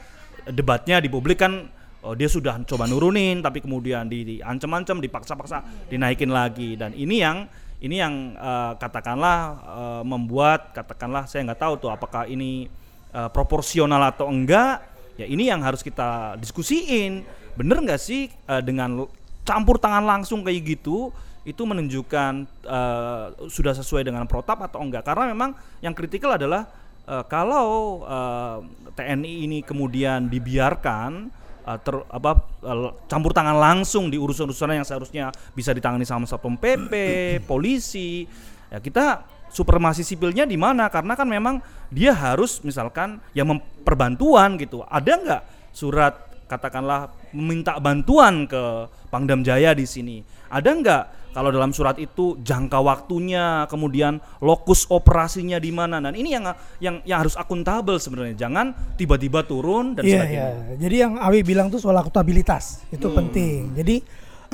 debatnya 0.50 0.98
di 0.98 1.12
publik 1.12 1.44
kan 1.44 1.68
oh, 2.02 2.16
dia 2.16 2.32
sudah 2.32 2.58
coba 2.64 2.88
nurunin 2.88 3.44
tapi 3.44 3.60
kemudian 3.60 4.08
di, 4.08 4.40
diancam-ancam 4.40 4.98
dipaksa-paksa 4.98 5.90
dinaikin 5.92 6.34
lagi. 6.34 6.74
Dan 6.74 6.98
ini 6.98 7.22
yang 7.22 7.46
ini 7.78 8.02
yang 8.02 8.34
uh, 8.34 8.74
katakanlah 8.82 9.38
uh, 9.62 10.02
membuat 10.02 10.74
katakanlah 10.74 11.30
saya 11.30 11.46
nggak 11.46 11.62
tahu 11.62 11.74
tuh 11.78 11.94
apakah 11.94 12.26
ini 12.26 12.66
uh, 13.14 13.30
proporsional 13.30 14.02
atau 14.02 14.26
enggak 14.34 14.97
ya 15.18 15.26
ini 15.26 15.50
yang 15.50 15.60
harus 15.66 15.82
kita 15.82 16.38
diskusiin 16.38 17.26
bener 17.58 17.82
nggak 17.82 18.00
sih 18.00 18.30
uh, 18.48 18.62
dengan 18.62 19.10
campur 19.42 19.82
tangan 19.82 20.06
langsung 20.06 20.46
kayak 20.46 20.78
gitu 20.78 21.10
itu 21.48 21.64
menunjukkan 21.64 22.44
uh, 22.68 23.32
sudah 23.48 23.72
sesuai 23.72 24.04
dengan 24.04 24.28
protap 24.28 24.62
atau 24.68 24.84
enggak 24.84 25.08
karena 25.08 25.32
memang 25.32 25.56
yang 25.80 25.96
kritikal 25.96 26.36
adalah 26.36 26.68
uh, 27.08 27.24
kalau 27.26 28.04
uh, 28.04 28.60
TNI 28.94 29.48
ini 29.48 29.60
kemudian 29.64 30.28
dibiarkan 30.28 31.32
uh, 31.64 31.80
ter, 31.80 31.96
apa 32.12 32.32
uh, 32.68 32.92
campur 33.08 33.32
tangan 33.32 33.56
langsung 33.56 34.12
di 34.12 34.20
urusan-urusan 34.20 34.76
yang 34.76 34.88
seharusnya 34.88 35.32
bisa 35.56 35.72
ditangani 35.72 36.04
sama 36.04 36.28
satpol 36.28 36.60
pp, 36.60 36.94
polisi. 37.50 38.28
Ya 38.68 38.84
kita 38.84 39.24
supremasi 39.50 40.04
sipilnya 40.04 40.44
di 40.44 40.56
mana? 40.56 40.88
Karena 40.88 41.14
kan 41.16 41.28
memang 41.28 41.60
dia 41.90 42.12
harus 42.12 42.60
misalkan 42.64 43.20
yang 43.32 43.48
memperbantuan 43.52 44.60
gitu. 44.60 44.84
Ada 44.88 45.14
nggak 45.18 45.42
surat 45.72 46.14
katakanlah 46.48 47.12
meminta 47.36 47.76
bantuan 47.78 48.48
ke 48.48 48.88
Pangdam 49.12 49.44
Jaya 49.44 49.76
di 49.76 49.84
sini? 49.84 50.24
Ada 50.48 50.70
nggak 50.72 51.04
kalau 51.36 51.54
dalam 51.54 51.70
surat 51.70 52.02
itu 52.02 52.34
jangka 52.42 52.82
waktunya, 52.82 53.70
kemudian 53.70 54.18
lokus 54.42 54.90
operasinya 54.90 55.62
di 55.62 55.70
mana? 55.70 56.02
Dan 56.02 56.18
ini 56.18 56.34
yang 56.34 56.50
yang 56.82 56.98
yang 57.06 57.22
harus 57.22 57.38
akuntabel 57.38 58.02
sebenarnya. 58.02 58.34
Jangan 58.48 58.74
tiba-tiba 58.98 59.46
turun 59.46 59.94
dan 59.94 60.02
Iya, 60.02 60.26
sebagainya. 60.26 60.50
iya. 60.50 60.76
Jadi 60.82 60.96
yang 60.98 61.14
Awi 61.22 61.46
bilang 61.46 61.70
tuh 61.70 61.78
soal 61.78 61.94
akuntabilitas 61.94 62.82
itu 62.90 63.06
penting. 63.14 63.70
Jadi 63.78 64.02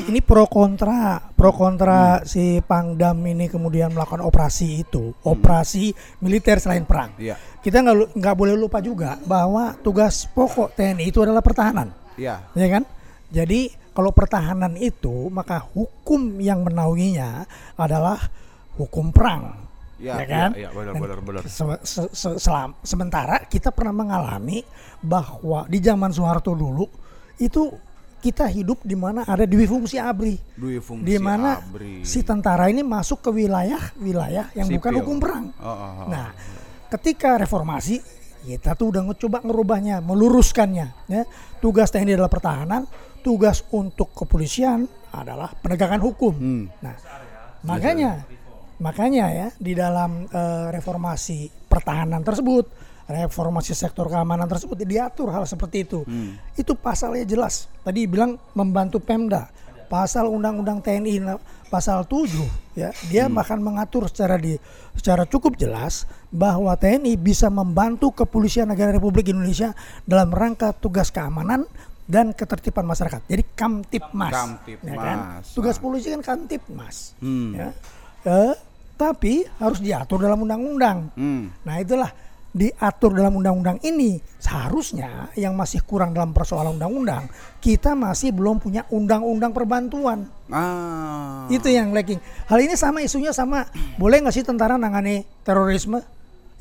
ini 0.03 0.19
pro 0.19 0.49
kontra, 0.49 1.21
pro 1.31 1.53
kontra 1.53 2.25
si 2.25 2.59
Pangdam 2.59 3.17
ini 3.23 3.47
kemudian 3.47 3.93
melakukan 3.93 4.19
operasi 4.19 4.83
itu, 4.83 5.13
operasi 5.23 5.93
militer 6.19 6.57
selain 6.59 6.83
perang. 6.83 7.13
Iya. 7.15 7.37
Kita 7.61 7.79
nggak 7.79 8.17
nggak 8.17 8.35
boleh 8.35 8.55
lupa 8.57 8.83
juga 8.83 9.15
bahwa 9.23 9.77
tugas 9.79 10.27
pokok 10.27 10.75
TNI 10.75 11.05
itu 11.07 11.23
adalah 11.23 11.39
pertahanan, 11.39 11.93
Iya. 12.19 12.41
ya 12.51 12.67
kan? 12.67 12.83
Jadi 13.31 13.71
kalau 13.93 14.09
pertahanan 14.09 14.73
itu 14.75 15.29
maka 15.29 15.61
hukum 15.61 16.41
yang 16.41 16.65
menaunginya 16.65 17.45
adalah 17.77 18.17
hukum 18.75 19.13
perang. 19.13 19.61
Iya, 20.03 20.13
ya 20.19 20.25
kan? 20.27 20.49
iya, 20.57 20.67
iya, 20.67 20.69
benar, 20.75 20.93
Dan 20.97 21.01
benar, 21.05 21.19
benar. 21.23 21.41
se- 21.47 21.81
se- 21.87 22.11
se- 22.11 22.39
selam- 22.41 22.75
sementara 22.83 23.39
kita 23.47 23.71
pernah 23.71 24.03
mengalami 24.03 24.59
bahwa 24.99 25.63
di 25.71 25.79
zaman 25.79 26.11
Soeharto 26.11 26.51
dulu 26.51 26.83
itu 27.39 27.71
kita 28.23 28.47
hidup 28.47 28.79
di 28.87 28.95
mana 28.95 29.27
ada 29.27 29.43
dwi 29.43 29.67
fungsi 29.67 29.99
ABRI. 29.99 30.39
Fungsi 30.79 31.03
Di 31.03 31.19
mana 31.19 31.59
si 32.07 32.23
tentara 32.23 32.71
ini 32.71 32.79
masuk 32.79 33.19
ke 33.19 33.29
wilayah-wilayah 33.35 34.55
yang 34.55 34.67
bukan 34.71 34.91
Sipil. 34.95 34.99
hukum 35.03 35.17
perang. 35.19 35.51
Oh, 35.59 35.67
oh, 35.67 35.91
oh. 35.91 36.07
Nah, 36.07 36.31
ketika 36.87 37.35
reformasi 37.35 37.99
kita 38.47 38.79
tuh 38.79 38.95
udah 38.95 39.03
ngecoba 39.11 39.43
ngerubahnya, 39.43 39.99
meluruskannya. 39.99 40.87
Ya. 41.11 41.27
Tugas 41.59 41.91
TNI 41.91 42.15
adalah 42.15 42.31
pertahanan, 42.31 42.87
tugas 43.19 43.67
untuk 43.75 44.15
kepolisian 44.15 44.87
adalah 45.11 45.51
penegakan 45.59 45.99
hukum. 45.99 46.33
Hmm. 46.35 46.65
Nah, 46.79 46.95
makanya, 47.67 48.23
makanya 48.79 49.25
ya 49.35 49.47
di 49.59 49.75
dalam 49.75 50.31
eh, 50.31 50.67
reformasi 50.71 51.51
pertahanan 51.67 52.23
tersebut, 52.23 52.71
reformasi 53.07 53.75
sektor 53.75 54.07
keamanan 54.07 54.47
tersebut 54.47 54.79
diatur 54.83 55.31
hal 55.31 55.43
seperti 55.43 55.83
itu. 55.83 56.03
Itu 56.55 56.75
pasalnya 56.77 57.27
jelas. 57.27 57.67
Tadi 57.83 58.07
bilang 58.07 58.39
membantu 58.55 58.99
Pemda. 59.03 59.49
Pasal 59.91 60.25
Undang-Undang 60.25 60.81
TNI 60.81 61.37
pasal 61.73 62.05
7 62.05 62.29
ya, 62.77 62.93
dia 63.09 63.25
bahkan 63.29 63.57
mengatur 63.57 64.05
secara 64.05 64.37
di 64.37 64.57
secara 64.93 65.25
cukup 65.25 65.57
jelas 65.57 66.05
bahwa 66.29 66.73
TNI 66.77 67.17
bisa 67.17 67.49
membantu 67.49 68.13
kepolisian 68.13 68.69
negara 68.69 68.93
Republik 68.93 69.33
Indonesia 69.33 69.73
dalam 70.05 70.29
rangka 70.29 70.69
tugas 70.73 71.09
keamanan 71.09 71.65
dan 72.05 72.29
ketertiban 72.35 72.85
masyarakat. 72.85 73.25
Jadi 73.25 73.43
Kamtipmas. 73.57 74.33
ya 74.33 74.37
kan? 74.37 74.49
Kamtipmas. 74.61 75.45
Tugas 75.55 75.77
polisi 75.81 76.13
kan 76.13 76.21
Kamtipmas. 76.21 77.17
Hmm. 77.17 77.51
Ya. 77.57 77.69
Eh, 78.21 78.53
tapi 78.93 79.47
harus 79.57 79.81
diatur 79.81 80.21
dalam 80.21 80.45
undang-undang. 80.45 81.09
Hmm. 81.17 81.49
Nah 81.65 81.75
itulah 81.81 82.11
diatur 82.53 83.17
dalam 83.17 83.33
undang-undang 83.33 83.81
ini 83.81 84.21
seharusnya 84.37 85.33
yang 85.33 85.57
masih 85.57 85.81
kurang 85.81 86.13
dalam 86.13 86.31
persoalan 86.31 86.77
undang-undang 86.77 87.25
kita 87.57 87.97
masih 87.97 88.29
belum 88.29 88.61
punya 88.61 88.85
undang-undang 88.93 89.49
perbantuan 89.49 90.29
Ah. 90.53 91.49
itu 91.49 91.65
yang 91.65 91.89
lacking 91.89 92.21
hal 92.45 92.59
ini 92.61 92.77
sama 92.77 93.01
isunya 93.01 93.33
sama 93.33 93.65
boleh 93.97 94.21
nggak 94.21 94.31
sih 94.31 94.45
tentara 94.45 94.77
nangani 94.77 95.25
terorisme 95.41 95.97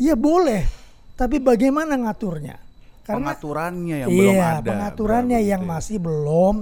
ya 0.00 0.16
boleh 0.16 0.64
tapi 1.12 1.36
bagaimana 1.36 1.92
ngaturnya 2.00 2.56
karena 3.04 3.36
pengaturannya 3.36 3.96
yang 4.00 4.08
belum 4.08 4.32
iya 4.32 4.48
ada. 4.58 4.68
pengaturannya 4.72 5.38
berarti. 5.44 5.52
yang 5.52 5.62
masih 5.68 5.96
belum 6.00 6.56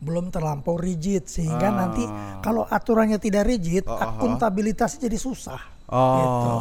belum 0.00 0.32
terlampau 0.32 0.80
rigid 0.80 1.28
sehingga 1.28 1.68
Ah. 1.68 1.76
nanti 1.84 2.02
kalau 2.40 2.64
aturannya 2.64 3.20
tidak 3.20 3.44
rigid 3.44 3.84
Oh, 3.84 3.92
oh, 3.92 4.00
oh. 4.00 4.02
akuntabilitasnya 4.08 5.04
jadi 5.04 5.18
susah 5.20 5.60
Oh. 5.92 6.16
gitu. 6.16 6.56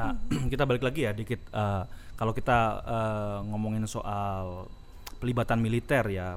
Ya, 0.00 0.16
kita 0.52 0.64
balik 0.64 0.80
lagi 0.80 1.04
ya 1.04 1.12
dikit. 1.12 1.40
eh, 1.52 1.84
kalau 2.16 2.32
kita 2.36 2.58
eh, 2.84 3.38
ngomongin 3.48 3.84
soal 3.88 4.68
pelibatan 5.20 5.60
militer 5.60 6.04
ya, 6.08 6.36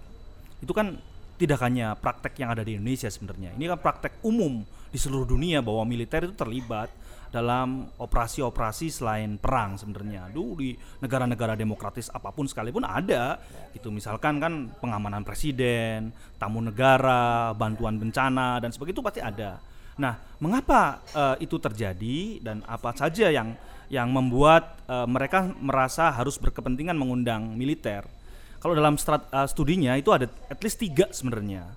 itu 0.64 0.72
kan 0.72 0.96
tidak 1.36 1.60
hanya 1.60 1.96
praktek 1.96 2.40
yang 2.40 2.56
ada 2.56 2.64
di 2.64 2.80
Indonesia 2.80 3.12
sebenarnya. 3.12 3.56
Ini 3.56 3.66
kan 3.76 3.80
praktek 3.80 4.24
umum 4.24 4.64
di 4.64 5.00
seluruh 5.02 5.28
dunia 5.28 5.60
bahwa 5.60 5.84
militer 5.84 6.24
itu 6.24 6.36
terlibat 6.38 6.88
dalam 7.34 7.90
operasi-operasi 7.98 8.94
selain 8.94 9.42
perang 9.42 9.74
sebenarnya. 9.74 10.30
Dulu 10.30 10.52
di 10.62 10.78
negara-negara 11.02 11.58
demokratis 11.58 12.14
apa 12.14 12.30
pun 12.30 12.46
sekalipun 12.46 12.86
ada. 12.86 13.42
Gitu 13.74 13.90
misalkan 13.90 14.38
kan 14.38 14.70
pengamanan 14.78 15.26
presiden, 15.26 16.14
tamu 16.38 16.62
negara, 16.62 17.52
bantuan 17.58 17.98
bencana 17.98 18.62
dan 18.62 18.70
sebagainya 18.70 19.02
itu 19.02 19.04
pasti 19.04 19.22
ada. 19.26 19.58
Nah, 20.00 20.18
mengapa 20.42 21.06
eh, 21.14 21.46
itu 21.46 21.62
terjadi 21.62 22.42
dan 22.42 22.66
apa 22.66 22.94
saja 22.98 23.30
yang 23.30 23.54
yang 23.92 24.10
membuat 24.10 24.82
eh, 24.90 25.06
mereka 25.06 25.46
merasa 25.62 26.10
harus 26.10 26.42
berkepentingan 26.42 26.98
mengundang 26.98 27.54
militer? 27.54 28.06
Kalau 28.58 28.74
dalam 28.74 28.98
strat- 28.98 29.30
eh, 29.30 29.48
studinya 29.52 29.94
itu 29.94 30.10
ada 30.10 30.26
at 30.50 30.60
least 30.64 30.82
tiga 30.82 31.12
sebenarnya. 31.14 31.68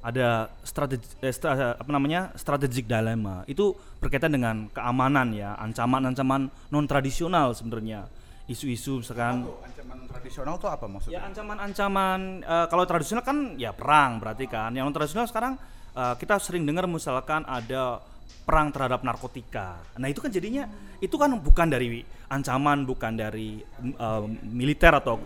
Ada 0.00 0.48
strategi 0.64 1.04
eh, 1.20 1.30
stra- 1.30 1.76
apa 1.76 1.90
namanya 1.92 2.32
strategic 2.34 2.88
dilemma. 2.88 3.44
Itu 3.44 3.76
berkaitan 4.00 4.32
dengan 4.32 4.72
keamanan 4.72 5.36
ya, 5.36 5.54
ancaman-ancaman 5.60 6.48
non 6.72 6.86
tradisional 6.88 7.52
sebenarnya. 7.52 8.08
Isu-isu 8.50 8.98
misalkan 8.98 9.46
Ancaman 9.46 10.10
tradisional 10.10 10.58
tuh 10.58 10.66
apa 10.74 10.90
maksudnya? 10.90 11.22
Ya 11.22 11.28
ancaman-ancaman 11.28 12.42
eh, 12.42 12.66
kalau 12.66 12.82
tradisional 12.82 13.22
kan 13.22 13.54
ya 13.60 13.70
perang 13.70 14.18
berarti 14.18 14.50
kan. 14.50 14.74
Yang 14.74 14.84
non 14.90 14.96
tradisional 14.96 15.28
sekarang 15.30 15.54
eh, 15.92 16.14
kita 16.16 16.38
sering 16.38 16.62
dengar 16.62 16.84
misalkan 16.84 17.42
ada 17.44 18.00
perang 18.40 18.70
terhadap 18.74 19.02
narkotika. 19.02 19.78
Nah 20.00 20.10
itu 20.10 20.18
kan 20.18 20.30
jadinya 20.30 20.66
itu 20.98 21.14
kan 21.14 21.30
bukan 21.38 21.70
dari 21.70 22.02
ancaman, 22.26 22.82
bukan 22.82 23.12
dari 23.14 23.62
eh, 23.80 24.22
militer 24.46 24.90
atau 24.94 25.18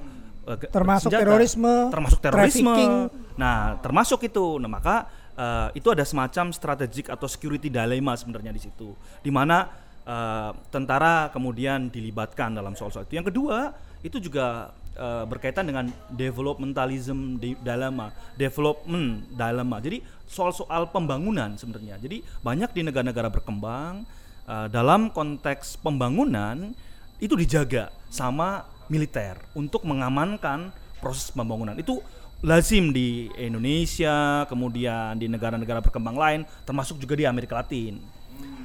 ke- 0.45 0.69
Termasuk 0.69 1.09
senjata. 1.09 1.25
terorisme, 1.25 1.75
termasuk 1.89 2.21
terorisme. 2.21 2.69
trafficking. 2.69 2.93
Nah 3.41 3.81
termasuk 3.81 4.21
itu. 4.29 4.61
Nah 4.61 4.69
maka 4.69 5.09
eh, 5.35 5.69
itu 5.79 5.89
ada 5.89 6.05
semacam 6.05 6.53
strategik 6.53 7.09
atau 7.09 7.25
security 7.25 7.73
dilemma 7.73 8.13
sebenarnya 8.13 8.53
di 8.53 8.61
situ, 8.61 8.93
di 9.25 9.33
mana 9.33 9.65
eh, 10.05 10.51
tentara 10.69 11.33
kemudian 11.33 11.89
dilibatkan 11.89 12.53
dalam 12.53 12.77
soal-soal 12.77 13.09
itu. 13.09 13.17
Yang 13.17 13.33
kedua 13.33 13.73
itu 14.05 14.21
juga 14.21 14.69
eh, 14.95 15.25
berkaitan 15.29 15.69
dengan 15.69 15.91
developmentalism 16.11 17.39
di 17.39 17.55
dilemma, 17.61 18.11
development 18.39 19.29
dilemma. 19.35 19.77
Jadi 19.83 20.01
soal-soal 20.25 20.89
pembangunan 20.91 21.55
sebenarnya. 21.59 22.01
Jadi 22.01 22.23
banyak 22.43 22.71
di 22.73 22.81
negara-negara 22.87 23.29
berkembang 23.31 24.07
eh, 24.49 24.67
dalam 24.73 25.11
konteks 25.11 25.83
pembangunan 25.83 26.73
itu 27.23 27.35
dijaga 27.39 27.95
sama 28.11 28.67
militer 28.91 29.39
untuk 29.55 29.87
mengamankan 29.87 30.71
proses 31.01 31.31
pembangunan. 31.33 31.77
Itu 31.79 32.01
lazim 32.45 32.93
di 32.93 33.33
Indonesia, 33.41 34.45
kemudian 34.49 35.17
di 35.17 35.33
negara-negara 35.33 35.81
berkembang 35.81 36.17
lain, 36.17 36.41
termasuk 36.69 37.01
juga 37.01 37.17
di 37.17 37.25
Amerika 37.25 37.57
Latin. 37.57 37.97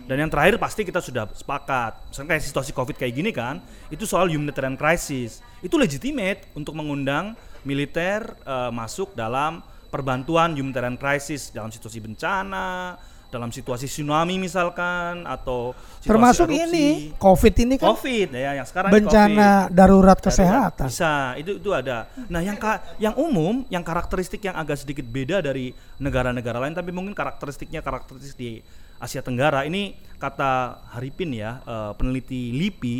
Dan 0.09 0.25
yang 0.25 0.31
terakhir 0.33 0.57
pasti 0.57 0.81
kita 0.81 0.97
sudah 0.97 1.29
sepakat, 1.29 2.09
misalnya 2.09 2.29
kayak 2.33 2.43
situasi 2.49 2.73
COVID 2.73 2.97
kayak 2.97 3.13
gini 3.13 3.29
kan, 3.29 3.61
itu 3.93 4.09
soal 4.09 4.25
humanitarian 4.25 4.73
crisis. 4.73 5.37
Itu 5.61 5.77
legitimate 5.77 6.49
untuk 6.57 6.73
mengundang 6.73 7.37
militer 7.61 8.25
eh, 8.41 8.71
masuk 8.73 9.13
dalam 9.13 9.61
perbantuan 9.93 10.57
humanitarian 10.57 10.97
crisis 10.97 11.53
dalam 11.53 11.69
situasi 11.69 12.01
bencana, 12.01 12.97
dalam 13.29 13.53
situasi 13.53 13.85
tsunami 13.85 14.41
misalkan 14.41 15.21
atau 15.29 15.77
situasi 16.01 16.09
termasuk 16.09 16.49
erupsi. 16.49 16.65
ini 16.65 16.87
covid 17.21 17.53
ini 17.61 17.75
kan 17.77 17.93
COVID 17.93 18.27
ya 18.33 18.51
yang 18.57 18.65
sekarang 18.65 18.89
bencana 18.89 19.69
COVID. 19.69 19.77
darurat 19.77 20.17
Darurat. 20.17 20.19
kesehatan 20.25 20.87
Bisa, 20.89 21.13
itu 21.37 21.61
itu 21.61 21.69
ada. 21.69 22.09
Nah, 22.25 22.41
yang 22.41 22.57
ka- 22.57 22.81
yang 22.97 23.13
umum, 23.13 23.61
yang 23.69 23.85
karakteristik 23.85 24.41
yang 24.41 24.57
agak 24.57 24.81
sedikit 24.81 25.05
beda 25.05 25.45
dari 25.45 25.69
negara-negara 26.01 26.57
lain 26.57 26.73
tapi 26.73 26.89
mungkin 26.89 27.13
karakteristiknya 27.13 27.85
karakteristik 27.85 28.33
di 28.33 28.51
Asia 28.99 29.23
Tenggara. 29.23 29.63
Ini 29.63 29.95
kata 30.19 30.83
Haripin 30.93 31.31
ya, 31.31 31.63
eh, 31.63 31.91
peneliti 31.95 32.51
LIPI, 32.51 32.97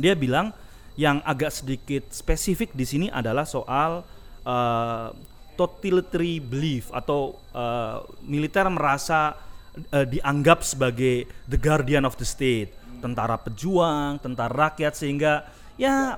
dia 0.00 0.16
bilang 0.16 0.50
yang 0.96 1.20
agak 1.24 1.52
sedikit 1.52 2.08
spesifik 2.12 2.72
di 2.72 2.84
sini 2.84 3.06
adalah 3.12 3.44
soal 3.44 4.04
eh, 4.44 5.08
totalitarian 5.56 6.40
belief 6.42 6.88
atau 6.90 7.36
eh, 7.52 7.98
militer 8.24 8.66
merasa 8.72 9.36
eh, 9.76 10.08
dianggap 10.08 10.64
sebagai 10.64 11.28
the 11.48 11.60
guardian 11.60 12.08
of 12.08 12.16
the 12.16 12.24
state, 12.24 12.72
tentara 13.04 13.36
pejuang, 13.36 14.16
tentara 14.24 14.72
rakyat 14.72 14.96
sehingga 14.96 15.44
ya 15.76 16.16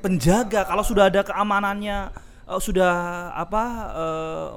penjaga. 0.00 0.64
Kalau 0.64 0.84
sudah 0.84 1.12
ada 1.12 1.20
keamanannya 1.20 2.08
eh, 2.48 2.60
sudah 2.60 2.92
apa 3.36 3.64
eh, 3.92 4.48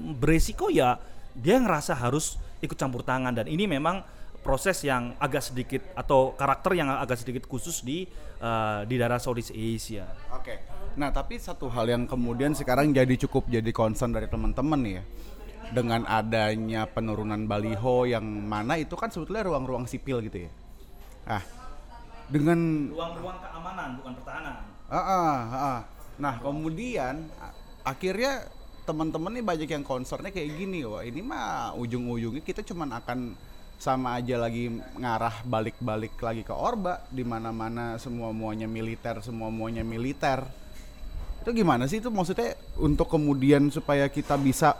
beresiko 0.00 0.70
ya 0.70 0.96
dia 1.36 1.60
ngerasa 1.60 1.94
harus 1.94 2.40
ikut 2.60 2.76
campur 2.76 3.04
tangan 3.04 3.32
dan 3.32 3.48
ini 3.48 3.64
memang 3.64 4.04
proses 4.40 4.80
yang 4.84 5.12
agak 5.20 5.44
sedikit 5.44 5.82
atau 5.92 6.32
karakter 6.32 6.72
yang 6.72 6.88
agak 6.88 7.20
sedikit 7.20 7.44
khusus 7.44 7.84
di 7.84 8.08
eh, 8.40 8.80
di 8.88 8.94
daerah 8.96 9.20
Southeast 9.20 9.52
Asia. 9.52 10.08
Oke. 10.32 10.64
Nah, 10.96 11.12
tapi 11.14 11.38
satu 11.38 11.70
hal 11.70 11.86
yang 11.86 12.02
kemudian 12.08 12.56
sekarang 12.56 12.90
jadi 12.90 13.14
cukup 13.28 13.46
jadi 13.46 13.70
concern 13.70 14.10
dari 14.10 14.26
teman-teman 14.26 14.80
nih 14.80 14.94
ya. 14.98 15.04
Dengan 15.70 16.02
adanya 16.02 16.82
penurunan 16.90 17.46
baliho 17.46 18.02
yang 18.02 18.26
mana 18.26 18.74
itu 18.74 18.98
kan 18.98 19.06
sebetulnya 19.06 19.46
ruang-ruang 19.46 19.86
sipil 19.86 20.18
gitu 20.26 20.48
ya. 20.48 20.52
Ah. 21.30 21.44
Dengan 22.26 22.90
Ruang-ruang 22.90 23.38
keamanan 23.38 23.88
bukan 24.02 24.12
pertahanan. 24.18 24.56
Ah, 24.90 24.98
ah, 24.98 25.38
ah. 25.54 25.80
Nah, 26.18 26.34
kemudian 26.42 27.30
akhirnya 27.86 28.50
teman-teman 28.90 29.30
nih 29.38 29.44
banyak 29.46 29.70
yang 29.70 29.86
concernnya 29.86 30.34
kayak 30.34 30.50
gini, 30.58 30.82
wah 30.82 31.06
ini 31.06 31.22
mah 31.22 31.78
ujung-ujungnya 31.78 32.42
kita 32.42 32.66
cuman 32.66 32.98
akan 32.98 33.38
sama 33.78 34.18
aja 34.18 34.34
lagi 34.34 34.66
ngarah 34.98 35.46
balik-balik 35.46 36.18
lagi 36.18 36.42
ke 36.42 36.50
Orba 36.50 37.06
di 37.06 37.22
mana-mana 37.22 37.94
semua 38.02 38.34
muanya 38.34 38.66
militer, 38.66 39.22
semua 39.22 39.46
muanya 39.48 39.86
militer. 39.86 40.42
Itu 41.40 41.54
gimana 41.54 41.86
sih 41.86 42.02
itu 42.02 42.10
maksudnya 42.10 42.58
untuk 42.82 43.06
kemudian 43.06 43.70
supaya 43.70 44.10
kita 44.10 44.34
bisa 44.34 44.74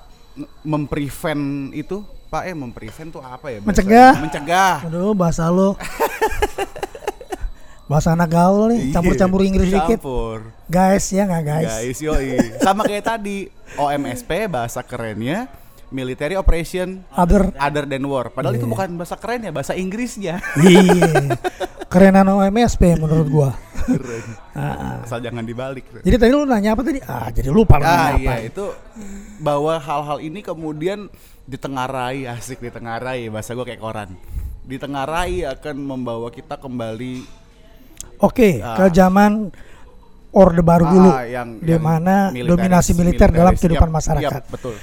memprevent 0.66 1.70
itu, 1.70 2.02
Pak 2.26 2.50
eh 2.50 2.56
memprevent 2.58 3.14
tuh 3.14 3.22
apa 3.22 3.46
ya? 3.54 3.62
Mencegah. 3.62 4.12
Mencegah. 4.18 4.74
aduh 4.90 5.14
bahasa 5.14 5.46
lo 5.48 5.78
bahasa 7.90 8.14
anak 8.14 8.30
gaul 8.30 8.70
nih 8.70 8.86
Iya, 8.86 8.92
campur-campur 8.94 9.42
Inggris 9.42 9.66
dikit 9.68 9.98
Campur. 9.98 10.54
guys 10.64 11.10
ya 11.10 11.26
nggak 11.26 11.42
guys 11.42 11.66
Guys, 11.74 11.98
yoi. 11.98 12.38
Sama 12.62 12.86
kayak 12.86 13.02
tadi, 13.04 13.50
OMSP 13.74 14.46
bahasa 14.46 14.78
kerennya 14.80 15.50
Military 15.90 16.38
Operation 16.38 17.02
other 17.10 17.50
Other 17.58 17.82
Than 17.82 18.06
War. 18.06 18.30
Padahal 18.30 18.54
Iya. 18.54 18.62
itu 18.62 18.70
bukan 18.70 18.94
bahasa 18.94 19.18
keren 19.18 19.42
ya, 19.42 19.50
bahasa 19.50 19.74
Inggrisnya. 19.74 20.38
iya 20.56 21.34
kerenan 21.84 22.30
OMSP 22.30 22.94
menurut 22.94 23.26
gua 23.26 23.50
Keren. 23.80 24.22
Ah. 24.54 25.02
Asal 25.02 25.18
jangan 25.18 25.42
dibalik. 25.42 25.82
jadi 25.98 26.14
tadi 26.14 26.30
lu 26.30 26.46
nanya 26.46 26.78
apa 26.78 26.86
tadi 26.86 27.02
ah 27.02 27.26
jadi 27.26 27.50
lupa 27.50 27.74
lu 27.74 27.82
Ah 27.82 28.14
nanya 28.14 28.14
apa 28.14 28.22
iya 28.38 28.46
itu 28.46 28.66
bahwa 29.36 29.74
hal-hal 29.74 30.22
ini 30.22 30.38
kemudian 30.40 31.10
ditengarai 31.44 32.30
asik 32.30 32.62
ditengarai 32.62 33.26
bahasa 33.26 33.50
gua 33.50 33.66
kayak 33.66 33.82
koran 33.82 34.14
ditengarai 34.62 35.42
akan 35.44 35.76
membawa 35.76 36.30
kita 36.30 36.54
kembali 36.54 37.26
Oke, 38.20 38.60
Ah. 38.60 38.76
ke 38.76 38.92
zaman 38.92 39.48
Orde 40.30 40.62
Baru 40.62 40.84
ah, 40.84 40.90
dulu, 40.92 41.10
yang, 41.26 41.48
di 41.58 41.74
yang 41.74 41.82
mana 41.82 42.30
militeris- 42.30 42.50
dominasi 42.54 42.90
militer 42.94 43.28
dalam 43.30 43.54
kehidupan 43.54 43.88
Yap, 43.88 43.96
masyarakat. 43.96 44.42
yap, 44.42 44.46
betul. 44.46 44.74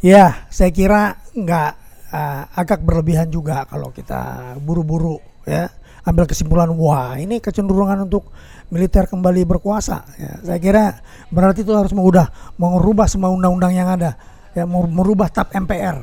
Ya, 0.00 0.48
saya 0.48 0.70
kira 0.70 1.02
nggak 1.32 1.70
ah, 2.08 2.48
agak 2.54 2.80
berlebihan 2.80 3.28
juga 3.28 3.66
kalau 3.66 3.90
kita 3.90 4.54
buru-buru 4.58 5.18
ya 5.44 5.68
ambil 6.04 6.24
kesimpulan 6.24 6.68
wah 6.70 7.16
ini 7.16 7.36
kecenderungan 7.36 8.04
untuk 8.04 8.28
militer 8.68 9.04
kembali 9.04 9.44
berkuasa. 9.44 10.04
Ya, 10.16 10.32
saya 10.40 10.58
kira 10.58 10.84
berarti 11.28 11.60
itu 11.60 11.72
harus 11.72 11.92
mengubah 11.92 12.30
mengubah 12.56 13.04
semua 13.04 13.28
undang-undang 13.28 13.72
yang 13.72 13.88
ada, 13.90 14.16
ya 14.52 14.64
mau 14.64 14.84
merubah 14.84 15.28
tap 15.28 15.52
MPR. 15.52 16.00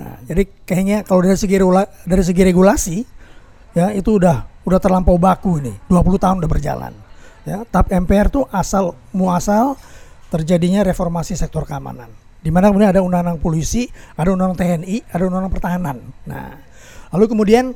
Nah, 0.00 0.16
jadi 0.24 0.42
kayaknya 0.64 0.98
kalau 1.04 1.20
dari 1.20 1.36
segi 1.36 1.54
regula- 1.54 1.92
dari 2.02 2.24
segi 2.24 2.42
regulasi 2.42 2.96
ya 3.70 3.92
itu 3.92 4.16
udah 4.16 4.59
udah 4.70 4.78
terlampau 4.78 5.18
baku 5.18 5.58
ini. 5.58 5.74
20 5.90 6.22
tahun 6.22 6.36
udah 6.40 6.50
berjalan. 6.50 6.94
Ya 7.42 7.66
TAP 7.66 7.90
MPR 7.90 8.30
tuh 8.30 8.46
asal 8.54 8.94
muasal 9.10 9.74
terjadinya 10.30 10.86
reformasi 10.86 11.34
sektor 11.34 11.66
keamanan. 11.66 12.06
Di 12.40 12.48
mana 12.48 12.70
kemudian 12.70 12.94
ada 12.94 13.02
undang-undang 13.02 13.42
polisi 13.42 13.90
ada 14.14 14.30
undang-undang 14.32 14.86
TNI 14.86 14.96
ada 15.10 15.22
undang-undang 15.26 15.52
pertahanan. 15.52 15.96
Nah 16.30 16.54
lalu 17.10 17.26
kemudian 17.26 17.74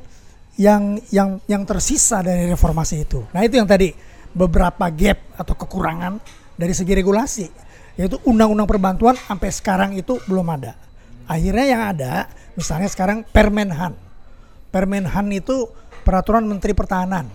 yang 0.55 1.03
yang 1.11 1.43
yang 1.51 1.67
tersisa 1.67 2.23
dari 2.23 2.47
reformasi 2.47 3.03
itu. 3.03 3.27
Nah 3.35 3.43
itu 3.43 3.59
yang 3.59 3.67
tadi 3.67 3.91
beberapa 4.31 4.87
gap 4.95 5.19
atau 5.35 5.55
kekurangan 5.59 6.23
dari 6.55 6.75
segi 6.75 6.95
regulasi 6.95 7.47
yaitu 7.95 8.19
undang-undang 8.27 8.67
perbantuan 8.67 9.15
sampai 9.15 9.51
sekarang 9.55 9.91
itu 9.95 10.19
belum 10.27 10.47
ada. 10.51 10.75
Akhirnya 11.31 11.67
yang 11.67 11.83
ada 11.95 12.13
misalnya 12.59 12.91
sekarang 12.91 13.23
Permenhan. 13.31 13.95
Permenhan 14.75 15.31
itu 15.31 15.71
peraturan 16.05 16.45
Menteri 16.45 16.71
Pertahanan 16.71 17.27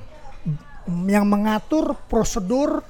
yang 1.03 1.25
mengatur 1.25 1.93
prosedur 2.05 2.81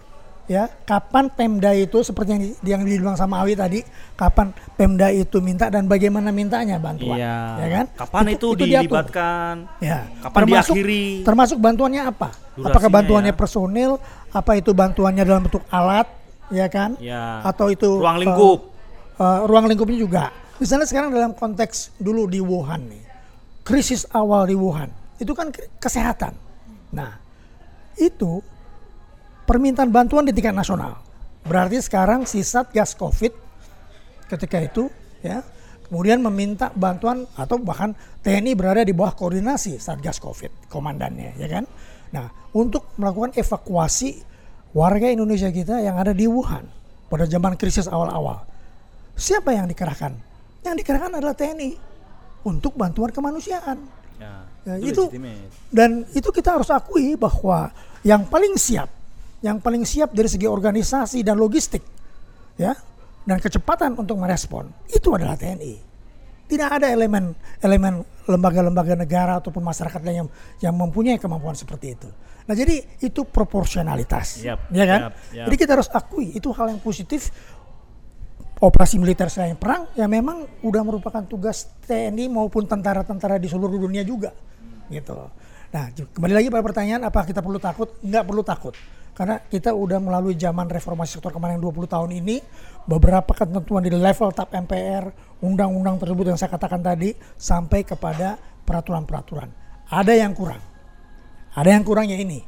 ya 0.45 0.65
kapan 0.81 1.29
Pemda 1.29 1.69
itu 1.71 2.01
seperti 2.01 2.29
yang, 2.31 2.41
di- 2.41 2.57
yang 2.65 2.81
dibilang 2.81 3.13
sama 3.13 3.37
Awi 3.39 3.53
tadi 3.53 3.79
kapan 4.13 4.49
Pemda 4.73 5.07
itu 5.07 5.37
minta 5.39 5.67
dan 5.67 5.85
bagaimana 5.85 6.29
mintanya 6.29 6.75
bantuan 6.75 7.15
Iya. 7.15 7.37
ya 7.55 7.67
kan 7.71 7.85
Kapan 7.95 8.23
itu, 8.29 8.47
diatur. 8.55 8.65
dilibatkan? 8.81 9.55
ya 9.77 10.09
Kapan 10.19 10.41
diakhiri? 10.47 11.03
termasuk 11.21 11.57
bantuannya 11.57 12.01
apa 12.03 12.33
Durasinya 12.49 12.65
apakah 12.65 12.89
bantuannya 12.89 13.29
ya. 13.29 13.37
personil 13.37 13.91
apa 14.27 14.51
itu 14.55 14.71
bantuannya 14.71 15.23
dalam 15.23 15.43
bentuk 15.43 15.61
alat 15.69 16.07
ya 16.49 16.65
kan 16.67 16.97
Ya. 16.97 17.45
atau 17.45 17.69
itu 17.69 17.85
Ruang 17.95 18.17
eh, 18.17 18.21
lingkup. 18.23 18.59
eh, 19.15 19.39
ruang 19.45 19.65
lingkupnya 19.65 19.97
juga 19.99 20.23
misalnya 20.57 20.83
sekarang 20.83 21.13
dalam 21.13 21.31
konteks 21.31 21.93
dulu 21.95 22.25
di 22.25 22.39
Wuhan 22.39 22.89
nih 22.89 23.03
krisis 23.61 24.09
awal 24.09 24.43
di 24.43 24.57
Wuhan 24.57 24.89
itu 25.19 25.31
kan 25.35 25.51
kesehatan. 25.77 26.33
Nah 26.95 27.19
itu 27.99 28.39
permintaan 29.43 29.91
bantuan 29.91 30.25
di 30.25 30.33
tingkat 30.33 30.55
nasional. 30.55 31.03
Berarti 31.43 31.83
sekarang 31.83 32.23
si 32.23 32.41
Satgas 32.41 32.95
Covid 32.95 33.35
ketika 34.31 34.57
itu 34.63 34.87
ya 35.19 35.43
kemudian 35.89 36.21
meminta 36.21 36.69
bantuan 36.71 37.25
atau 37.33 37.57
bahkan 37.59 37.91
TNI 38.23 38.53
berada 38.55 38.81
di 38.85 38.95
bawah 38.95 39.13
koordinasi 39.13 39.77
Satgas 39.77 40.17
Covid 40.23 40.71
komandannya 40.71 41.35
ya 41.35 41.47
kan? 41.51 41.65
Nah 42.15 42.31
untuk 42.55 42.95
melakukan 42.95 43.35
evakuasi 43.35 44.23
warga 44.73 45.09
Indonesia 45.09 45.49
kita 45.49 45.81
yang 45.81 45.97
ada 45.97 46.15
di 46.15 46.29
Wuhan 46.29 46.65
pada 47.09 47.25
zaman 47.25 47.57
krisis 47.57 47.89
awal-awal. 47.89 48.45
Siapa 49.19 49.51
yang 49.51 49.67
dikerahkan? 49.67 50.13
Yang 50.63 50.75
dikerahkan 50.85 51.11
adalah 51.19 51.35
TNI 51.35 51.75
untuk 52.45 52.77
bantuan 52.77 53.11
kemanusiaan. 53.11 53.77
Ya, 54.21 54.47
Ya, 54.77 54.93
itu 54.93 55.09
itu- 55.09 55.09
dan 55.73 56.05
itu 56.13 56.29
kita 56.29 56.59
harus 56.59 56.69
akui 56.69 57.17
bahwa 57.17 57.73
yang 58.05 58.27
paling 58.29 58.53
siap, 58.53 58.91
yang 59.41 59.57
paling 59.57 59.81
siap 59.87 60.13
dari 60.13 60.29
segi 60.29 60.45
organisasi 60.45 61.25
dan 61.25 61.41
logistik, 61.41 61.81
ya, 62.59 62.77
dan 63.25 63.37
kecepatan 63.41 63.97
untuk 63.97 64.19
merespon 64.19 64.69
itu 64.91 65.09
adalah 65.15 65.33
TNI. 65.33 65.89
Tidak 66.49 66.69
ada 66.69 66.89
elemen 66.89 67.33
elemen 67.61 68.01
lembaga-lembaga 68.25 68.97
negara 68.97 69.37
ataupun 69.37 69.61
masyarakat 69.61 70.01
lain 70.01 70.17
yang 70.25 70.29
yang 70.69 70.75
mempunyai 70.77 71.17
kemampuan 71.21 71.53
seperti 71.53 71.93
itu. 71.97 72.09
Nah, 72.49 72.57
jadi 72.57 72.81
itu 73.05 73.21
proporsionalitas, 73.29 74.41
Yap, 74.41 74.73
ya 74.73 74.85
kan? 74.89 74.99
yap, 75.05 75.13
yap. 75.29 75.45
Jadi 75.45 75.55
kita 75.61 75.71
harus 75.77 75.89
akui 75.93 76.33
itu 76.33 76.49
hal 76.49 76.73
yang 76.73 76.81
positif 76.81 77.29
operasi 78.59 78.99
militer 78.99 79.31
selain 79.31 79.55
perang 79.55 79.87
ya 79.95 80.03
memang 80.09 80.43
udah 80.67 80.81
merupakan 80.83 81.23
tugas 81.23 81.71
TNI 81.87 82.27
maupun 82.27 82.67
tentara-tentara 82.67 83.39
di 83.39 83.47
seluruh 83.47 83.79
dunia 83.79 84.03
juga 84.03 84.35
gitu. 84.89 85.17
Nah 85.69 85.93
kembali 85.93 86.33
lagi 86.33 86.47
pada 86.49 86.63
pertanyaan 86.65 87.01
apa 87.07 87.25
kita 87.25 87.39
perlu 87.45 87.61
takut? 87.61 87.93
Nggak 88.01 88.23
perlu 88.25 88.41
takut 88.41 88.73
karena 89.19 89.35
kita 89.51 89.75
udah 89.75 89.99
melalui 89.99 90.31
zaman 90.39 90.63
reformasi 90.71 91.19
sektor 91.19 91.35
yang 91.35 91.59
20 91.59 91.91
tahun 91.91 92.23
ini 92.23 92.39
beberapa 92.87 93.35
ketentuan 93.35 93.83
di 93.83 93.91
level 93.91 94.31
TAP 94.31 94.47
MPR 94.63 95.11
undang-undang 95.43 95.99
tersebut 95.99 96.31
yang 96.31 96.39
saya 96.39 96.55
katakan 96.55 96.79
tadi 96.79 97.11
sampai 97.35 97.83
kepada 97.83 98.39
peraturan-peraturan 98.63 99.51
ada 99.91 100.15
yang 100.15 100.31
kurang 100.31 100.63
ada 101.51 101.67
yang 101.67 101.83
kurangnya 101.83 102.15
ini 102.15 102.47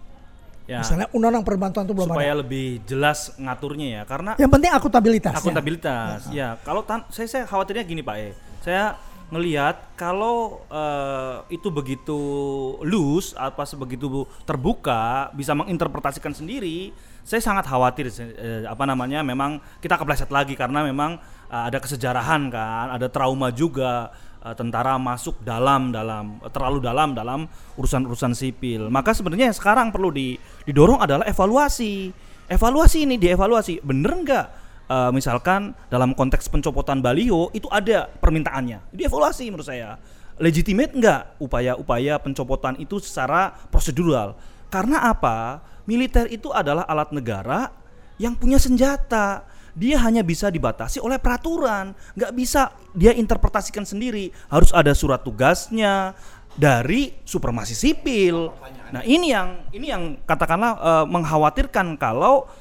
Ya, 0.69 0.79
misalnya 0.79 1.11
undang-undang 1.11 1.43
perbantuan 1.43 1.83
itu 1.83 1.91
belum 1.91 2.15
supaya 2.15 2.31
ada 2.31 2.39
lebih 2.47 2.79
jelas 2.87 3.35
ngaturnya 3.35 3.87
ya, 3.91 4.01
karena 4.07 4.31
yang 4.39 4.47
penting 4.47 4.71
akuntabilitas 4.71 5.33
ya. 5.35 5.39
akuntabilitas. 5.43 6.19
Ya, 6.31 6.49
kalau 6.63 6.85
tan- 6.87 7.03
saya 7.11 7.27
saya 7.27 7.43
khawatirnya 7.43 7.83
gini 7.83 7.99
Pak 7.99 8.15
E. 8.15 8.27
Saya 8.63 8.95
ngelihat 9.31 9.95
kalau 9.95 10.61
eh, 10.67 11.55
itu 11.55 11.71
begitu 11.71 12.19
loose 12.83 13.31
apa 13.39 13.63
sebegitu 13.63 14.27
terbuka 14.43 15.31
bisa 15.31 15.55
menginterpretasikan 15.55 16.35
sendiri, 16.35 16.91
saya 17.23 17.39
sangat 17.39 17.65
khawatir 17.71 18.11
eh, 18.11 18.67
apa 18.67 18.83
namanya 18.83 19.23
memang 19.23 19.63
kita 19.79 19.95
kepleset 19.95 20.27
lagi 20.29 20.53
karena 20.59 20.83
memang 20.83 21.15
eh, 21.47 21.63
ada 21.71 21.79
kesejarahan 21.79 22.51
kan, 22.51 22.91
ada 22.91 23.07
trauma 23.07 23.55
juga 23.55 24.11
eh, 24.43 24.51
tentara 24.51 24.99
masuk 24.99 25.39
dalam 25.39 25.95
dalam 25.95 26.43
terlalu 26.51 26.83
dalam 26.83 27.15
dalam 27.15 27.39
urusan-urusan 27.79 28.35
sipil. 28.35 28.91
Maka 28.91 29.15
sebenarnya 29.15 29.47
yang 29.47 29.57
sekarang 29.57 29.95
perlu 29.95 30.11
di, 30.11 30.35
didorong 30.67 30.99
adalah 30.99 31.23
evaluasi. 31.23 32.11
Evaluasi 32.51 33.07
ini 33.07 33.15
dievaluasi, 33.15 33.79
bener 33.79 34.11
nggak 34.11 34.60
eh, 34.91 35.11
misalkan 35.15 35.71
dalam 35.87 36.11
konteks 36.11 36.51
pencopotan 36.51 36.99
baliho 36.99 37.47
itu 37.55 37.71
ada 37.71 38.11
permintaannya, 38.19 38.91
dievaluasi 38.91 39.47
menurut 39.47 39.67
saya. 39.67 39.95
Legitimate 40.41 40.91
nggak 40.97 41.21
upaya-upaya 41.39 42.19
pencopotan 42.19 42.75
itu 42.81 42.99
secara 42.99 43.55
prosedural? 43.71 44.35
Karena 44.67 45.07
apa? 45.07 45.63
Militer 45.87 46.27
itu 46.27 46.51
adalah 46.51 46.83
alat 46.87 47.13
negara 47.15 47.71
yang 48.19 48.35
punya 48.35 48.57
senjata. 48.59 49.47
Dia 49.71 50.03
hanya 50.03 50.19
bisa 50.19 50.51
dibatasi 50.51 50.99
oleh 50.99 51.15
peraturan, 51.15 51.95
nggak 52.11 52.31
bisa 52.35 52.75
dia 52.91 53.15
interpretasikan 53.15 53.87
sendiri. 53.87 54.27
Harus 54.51 54.75
ada 54.75 54.91
surat 54.91 55.23
tugasnya 55.23 56.11
dari 56.59 57.15
supremasi 57.23 57.71
sipil. 57.71 58.51
Nah 58.91 59.03
ini 59.07 59.31
yang 59.31 59.63
ini 59.71 59.87
yang 59.87 60.03
katakanlah 60.27 60.73
eh, 60.75 61.05
mengkhawatirkan 61.07 61.95
kalau 61.95 62.51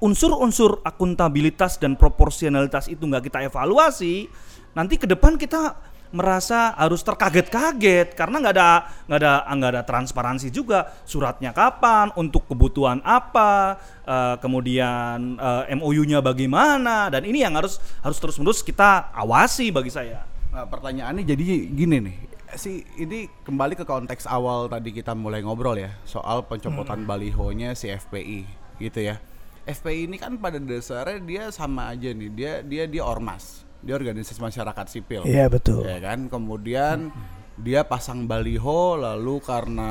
unsur-unsur 0.00 0.80
akuntabilitas 0.82 1.76
dan 1.76 1.94
proporsionalitas 1.94 2.88
itu 2.88 3.04
nggak 3.04 3.28
kita 3.28 3.38
evaluasi, 3.46 4.26
nanti 4.72 4.96
ke 4.96 5.06
depan 5.06 5.36
kita 5.36 5.76
merasa 6.10 6.74
harus 6.74 7.06
terkaget-kaget 7.06 8.18
karena 8.18 8.42
nggak 8.42 8.54
ada 8.58 8.70
nggak 9.06 9.18
ada 9.22 9.32
nggak 9.46 9.70
ada 9.70 9.82
transparansi 9.86 10.50
juga 10.50 10.90
suratnya 11.06 11.54
kapan 11.54 12.10
untuk 12.18 12.50
kebutuhan 12.50 12.98
apa 13.06 13.78
eh, 14.02 14.34
kemudian 14.42 15.38
eh, 15.38 15.74
MOU-nya 15.78 16.18
bagaimana 16.18 17.06
dan 17.14 17.22
ini 17.22 17.46
yang 17.46 17.54
harus 17.54 17.78
harus 18.02 18.18
terus-menerus 18.18 18.66
kita 18.66 19.14
awasi 19.14 19.70
bagi 19.70 19.94
saya. 19.94 20.26
Nah, 20.50 20.66
pertanyaannya 20.66 21.22
jadi 21.22 21.70
gini 21.70 21.96
nih. 22.02 22.16
Si 22.58 22.82
ini 22.98 23.30
kembali 23.46 23.78
ke 23.78 23.86
konteks 23.86 24.26
awal 24.26 24.66
tadi 24.66 24.90
kita 24.90 25.14
mulai 25.14 25.38
ngobrol 25.46 25.78
ya 25.78 25.94
soal 26.02 26.42
pencopotan 26.42 27.06
balihonya 27.06 27.78
si 27.78 27.86
FPI 27.86 28.42
gitu 28.82 28.98
ya. 28.98 29.22
FPI 29.70 30.10
ini 30.10 30.16
kan 30.18 30.36
pada 30.36 30.58
dasarnya 30.58 31.18
dia 31.22 31.42
sama 31.54 31.90
aja 31.94 32.10
nih. 32.10 32.30
Dia 32.34 32.52
dia 32.66 32.84
dia 32.90 33.02
ormas. 33.06 33.62
Dia 33.80 33.96
organisasi 33.96 34.40
masyarakat 34.42 34.86
sipil. 34.90 35.22
Iya 35.24 35.48
betul. 35.48 35.86
Ya 35.86 36.02
kan? 36.02 36.28
Kemudian 36.28 37.14
dia 37.60 37.84
pasang 37.84 38.24
baliho 38.28 38.96
lalu 38.96 39.40
karena 39.40 39.90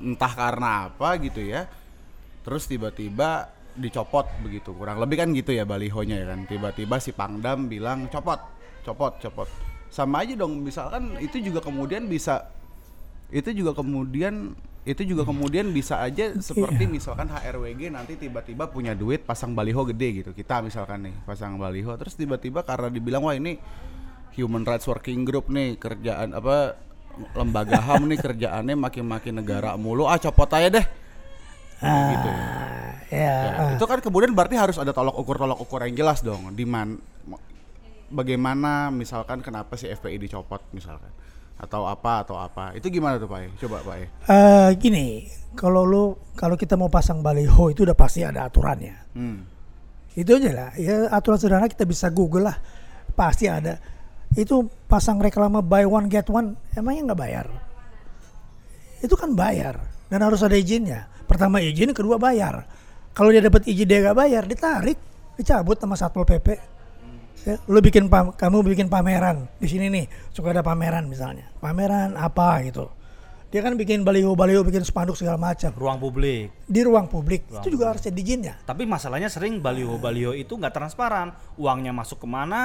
entah 0.00 0.32
karena 0.34 0.90
apa 0.90 1.18
gitu 1.22 1.42
ya. 1.42 1.70
Terus 2.42 2.66
tiba-tiba 2.66 3.50
dicopot 3.74 4.26
begitu. 4.42 4.74
Kurang 4.74 4.98
lebih 5.02 5.22
kan 5.22 5.28
gitu 5.34 5.54
ya 5.54 5.62
balihonya 5.62 6.22
ya 6.22 6.26
kan. 6.34 6.46
Tiba-tiba 6.46 6.96
si 6.98 7.14
Pangdam 7.14 7.70
bilang 7.70 8.10
copot, 8.10 8.40
copot, 8.82 9.14
copot. 9.22 9.48
Sama 9.90 10.26
aja 10.26 10.34
dong 10.34 10.62
misalkan 10.62 11.14
itu 11.22 11.38
juga 11.38 11.62
kemudian 11.62 12.10
bisa 12.10 12.50
itu 13.30 13.50
juga 13.50 13.74
kemudian 13.78 14.54
itu 14.84 15.00
juga 15.00 15.24
kemudian 15.24 15.72
bisa 15.72 15.96
aja 16.04 16.36
seperti 16.36 16.84
misalkan 16.84 17.32
HRWG 17.32 17.88
nanti 17.88 18.20
tiba-tiba 18.20 18.68
punya 18.68 18.92
duit 18.92 19.24
pasang 19.24 19.56
baliho 19.56 19.80
gede 19.88 20.24
gitu. 20.24 20.30
Kita 20.36 20.60
misalkan 20.60 21.08
nih 21.08 21.14
pasang 21.24 21.56
baliho 21.56 21.96
terus 21.96 22.12
tiba-tiba 22.12 22.60
karena 22.60 22.92
dibilang 22.92 23.24
wah 23.24 23.32
ini 23.32 23.56
Human 24.36 24.68
Rights 24.68 24.84
Working 24.84 25.24
Group 25.24 25.48
nih 25.48 25.80
kerjaan 25.80 26.36
apa 26.36 26.76
lembaga 27.32 27.80
HAM 27.80 28.10
nih 28.12 28.18
kerjaannya 28.20 28.76
makin-makin 28.76 29.40
negara 29.40 29.72
mulu 29.80 30.04
ah 30.04 30.20
copot 30.20 30.52
aja 30.52 30.68
deh. 30.68 30.86
Gitu 31.84 32.28
ya. 32.28 32.44
Ah, 32.44 32.92
ya, 33.08 33.34
Ya, 33.44 33.50
ah. 33.56 33.70
itu 33.76 33.84
kan 33.86 34.02
kemudian 34.02 34.32
berarti 34.34 34.58
harus 34.58 34.76
ada 34.76 34.90
tolok 34.90 35.14
ukur 35.16 35.38
tolok 35.38 35.60
ukur 35.62 35.80
yang 35.86 35.94
jelas 35.94 36.20
dong 36.24 36.50
di 36.52 36.66
man 36.66 36.98
bagaimana 38.10 38.90
misalkan 38.90 39.38
kenapa 39.40 39.78
si 39.78 39.86
FPI 39.86 40.18
dicopot 40.18 40.60
misalkan 40.74 41.10
atau 41.54 41.86
apa 41.86 42.26
atau 42.26 42.34
apa 42.36 42.74
itu 42.74 42.90
gimana 42.90 43.16
tuh 43.16 43.30
Pak 43.30 43.38
E? 43.40 43.48
coba 43.62 43.78
Pak 43.80 43.96
E 43.96 44.04
Eh, 44.26 44.70
gini, 44.76 45.06
kalau 45.54 45.86
lu 45.86 46.04
kalau 46.34 46.58
kita 46.58 46.74
mau 46.74 46.90
pasang 46.90 47.22
baliho 47.22 47.70
itu 47.70 47.86
udah 47.86 47.94
pasti 47.94 48.26
ada 48.26 48.46
aturannya. 48.50 48.94
hmm. 49.14 49.38
Itu 50.14 50.38
aja 50.38 50.50
lah. 50.54 50.70
Ya 50.78 51.10
aturan 51.10 51.38
sederhana 51.38 51.66
kita 51.66 51.82
bisa 51.82 52.06
Google 52.10 52.46
lah. 52.46 52.56
Pasti 53.18 53.50
ada. 53.50 53.78
Itu 54.34 54.66
pasang 54.86 55.18
reklame 55.18 55.62
buy 55.62 55.86
one 55.86 56.06
get 56.06 56.26
one, 56.30 56.54
emangnya 56.74 57.10
nggak 57.10 57.20
bayar? 57.22 57.46
Itu 59.02 59.14
kan 59.14 59.34
bayar. 59.34 59.90
dan 60.04 60.20
harus 60.22 60.46
ada 60.46 60.54
izinnya. 60.54 61.10
Pertama 61.26 61.58
izin, 61.58 61.90
kedua 61.90 62.20
bayar. 62.20 62.62
Kalau 63.10 63.34
dia 63.34 63.42
dapat 63.42 63.66
izin 63.66 63.88
dia 63.88 63.98
nggak 64.04 64.14
bayar, 64.14 64.42
ditarik, 64.46 64.98
dicabut 65.34 65.74
sama 65.74 65.98
satpol 65.98 66.22
pp. 66.22 66.73
Ya, 67.44 67.60
lu 67.68 67.84
bikin 67.84 68.08
pam- 68.08 68.32
kamu 68.32 68.64
bikin 68.72 68.88
pameran 68.88 69.44
di 69.60 69.68
sini 69.68 69.92
nih, 69.92 70.08
suka 70.32 70.56
ada 70.56 70.64
pameran 70.64 71.04
misalnya, 71.04 71.44
pameran 71.60 72.16
apa 72.16 72.64
gitu. 72.64 72.88
Dia 73.52 73.62
kan 73.62 73.78
bikin 73.78 74.02
baliho-baliho, 74.02 74.66
bikin 74.66 74.82
spanduk 74.82 75.14
segala 75.14 75.38
macam 75.38 75.70
ruang 75.78 76.00
publik. 76.02 76.50
di 76.66 76.80
ruang 76.82 77.06
publik. 77.06 77.46
itu 77.46 77.70
juga 77.70 77.94
harus 77.94 78.02
ada 78.02 78.18
izinnya. 78.18 78.58
Tapi 78.66 78.82
masalahnya 78.82 79.30
sering 79.30 79.62
baliho-baliho 79.62 80.34
itu 80.34 80.58
nggak 80.58 80.74
transparan. 80.74 81.30
Uangnya 81.54 81.94
masuk 81.94 82.18
ke 82.18 82.26
mana, 82.26 82.62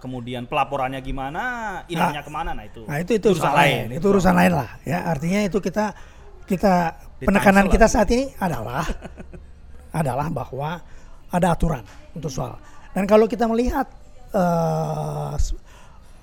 kemudian 0.00 0.48
pelaporannya 0.48 1.02
gimana, 1.04 1.42
ininya 1.92 2.24
ke 2.24 2.30
mana, 2.32 2.56
nah 2.56 2.64
itu. 2.64 2.88
Nah 2.88 3.02
itu 3.04 3.20
itu 3.20 3.36
urusan 3.36 3.52
lain, 3.52 3.98
itu 3.98 4.06
urusan 4.08 4.32
lain 4.32 4.52
lah. 4.56 4.70
Ya 4.88 5.04
artinya 5.04 5.44
itu 5.44 5.60
kita 5.60 5.92
kita 6.48 6.96
Di 7.20 7.28
penekanan 7.28 7.68
kita 7.68 7.84
saat 7.84 8.08
ini 8.08 8.32
adalah 8.40 8.86
adalah 10.00 10.32
bahwa 10.32 10.80
ada 11.28 11.52
aturan 11.52 11.84
untuk 12.16 12.32
soal. 12.32 12.56
Dan 12.96 13.04
kalau 13.04 13.28
kita 13.28 13.44
melihat 13.44 14.03
s- 15.36 15.54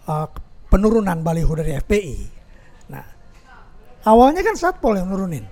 eh, 0.05 0.27
penurunan 0.67 1.19
baliho 1.19 1.51
dari 1.55 1.75
FPI, 1.75 2.17
nah 2.87 3.03
awalnya 4.03 4.43
kan 4.43 4.55
satpol 4.55 4.95
yang 4.95 5.07
nurunin, 5.07 5.43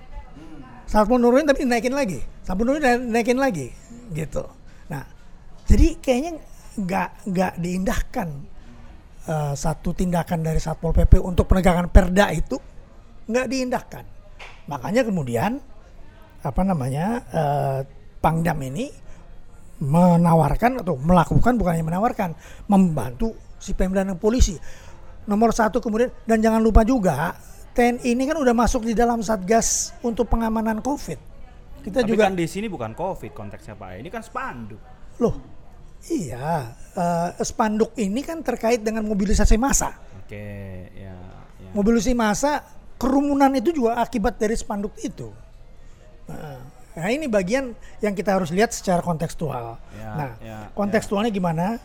satpol 0.84 1.20
nurunin 1.20 1.44
tapi 1.44 1.64
dinaikin 1.64 1.92
lagi, 1.92 2.20
satpol 2.40 2.64
nurunin 2.68 2.84
dan 2.84 2.98
dinaikin 3.08 3.36
lagi, 3.36 3.68
gitu. 4.12 4.44
Nah 4.88 5.04
jadi 5.64 5.96
kayaknya 6.00 6.32
nggak 6.80 7.08
nggak 7.28 7.52
diindahkan 7.60 8.28
eh, 9.28 9.54
satu 9.54 9.92
tindakan 9.92 10.40
dari 10.40 10.56
satpol 10.56 10.96
pp 10.96 11.20
untuk 11.20 11.44
penegakan 11.48 11.92
perda 11.92 12.32
itu 12.32 12.56
nggak 13.28 13.46
diindahkan. 13.46 14.04
Makanya 14.66 15.02
kemudian 15.04 15.60
apa 16.40 16.62
namanya 16.64 17.06
eh, 17.28 17.80
Pangdam 18.20 18.60
ini 18.60 18.88
menawarkan 19.80 20.84
atau 20.84 20.94
melakukan 21.00 21.56
bukan 21.56 21.72
hanya 21.72 21.86
menawarkan 21.88 22.36
membantu 22.68 23.32
si 23.56 23.72
Pemda 23.72 24.04
dan 24.04 24.20
polisi. 24.20 24.56
Nomor 25.24 25.56
satu 25.56 25.80
kemudian 25.80 26.12
dan 26.28 26.40
jangan 26.40 26.60
lupa 26.60 26.84
juga 26.84 27.36
TNI 27.72 28.12
ini 28.12 28.22
kan 28.28 28.36
udah 28.36 28.52
masuk 28.52 28.84
di 28.84 28.92
dalam 28.92 29.24
satgas 29.24 29.96
untuk 30.04 30.28
pengamanan 30.28 30.84
COVID. 30.84 31.18
Kita 31.80 32.04
Tapi 32.04 32.12
juga 32.12 32.28
kan 32.28 32.36
di 32.36 32.44
sini 32.44 32.68
bukan 32.68 32.92
covid 32.92 33.32
konteksnya 33.32 33.72
Pak. 33.72 34.04
Ini 34.04 34.08
kan 34.12 34.20
spanduk. 34.20 34.80
loh 35.20 35.36
iya 36.08 36.72
eh, 36.96 37.28
spanduk 37.44 37.92
ini 38.00 38.24
kan 38.24 38.40
terkait 38.40 38.80
dengan 38.80 39.04
mobilisasi 39.04 39.60
massa. 39.60 39.92
Oke, 40.24 40.44
ya. 40.96 41.16
ya. 41.60 41.70
mobilisasi 41.76 42.16
massa 42.16 42.64
kerumunan 42.96 43.52
itu 43.56 43.72
juga 43.72 44.00
akibat 44.00 44.36
dari 44.36 44.56
spanduk 44.56 44.96
itu. 45.00 45.28
Nah, 46.90 47.06
nah, 47.06 47.10
ini 47.10 47.26
bagian 47.30 47.70
yang 48.02 48.14
kita 48.18 48.34
harus 48.34 48.50
lihat 48.50 48.74
secara 48.74 48.98
kontekstual. 48.98 49.78
Ya, 49.94 50.10
nah, 50.14 50.30
ya, 50.42 50.58
kontekstualnya 50.74 51.30
gimana? 51.30 51.78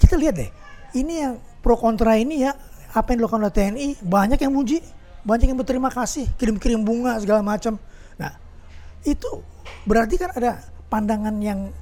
Kita 0.00 0.16
lihat 0.16 0.34
deh. 0.40 0.50
Ini 0.96 1.14
yang 1.28 1.34
pro 1.60 1.76
kontra 1.76 2.16
ini 2.16 2.44
ya 2.44 2.56
apa 2.92 3.12
yang 3.12 3.24
dilakukan 3.24 3.44
oleh 3.44 3.54
TNI 3.54 3.86
banyak 4.04 4.40
yang 4.40 4.52
muji, 4.52 4.80
banyak 5.24 5.52
yang 5.52 5.58
berterima 5.60 5.88
kasih, 5.88 6.28
kirim-kirim 6.36 6.80
bunga 6.80 7.16
segala 7.20 7.44
macam. 7.44 7.76
Nah, 8.16 8.32
itu 9.04 9.40
berarti 9.84 10.16
kan 10.16 10.32
ada 10.32 10.64
pandangan 10.92 11.32
yang 11.40 11.72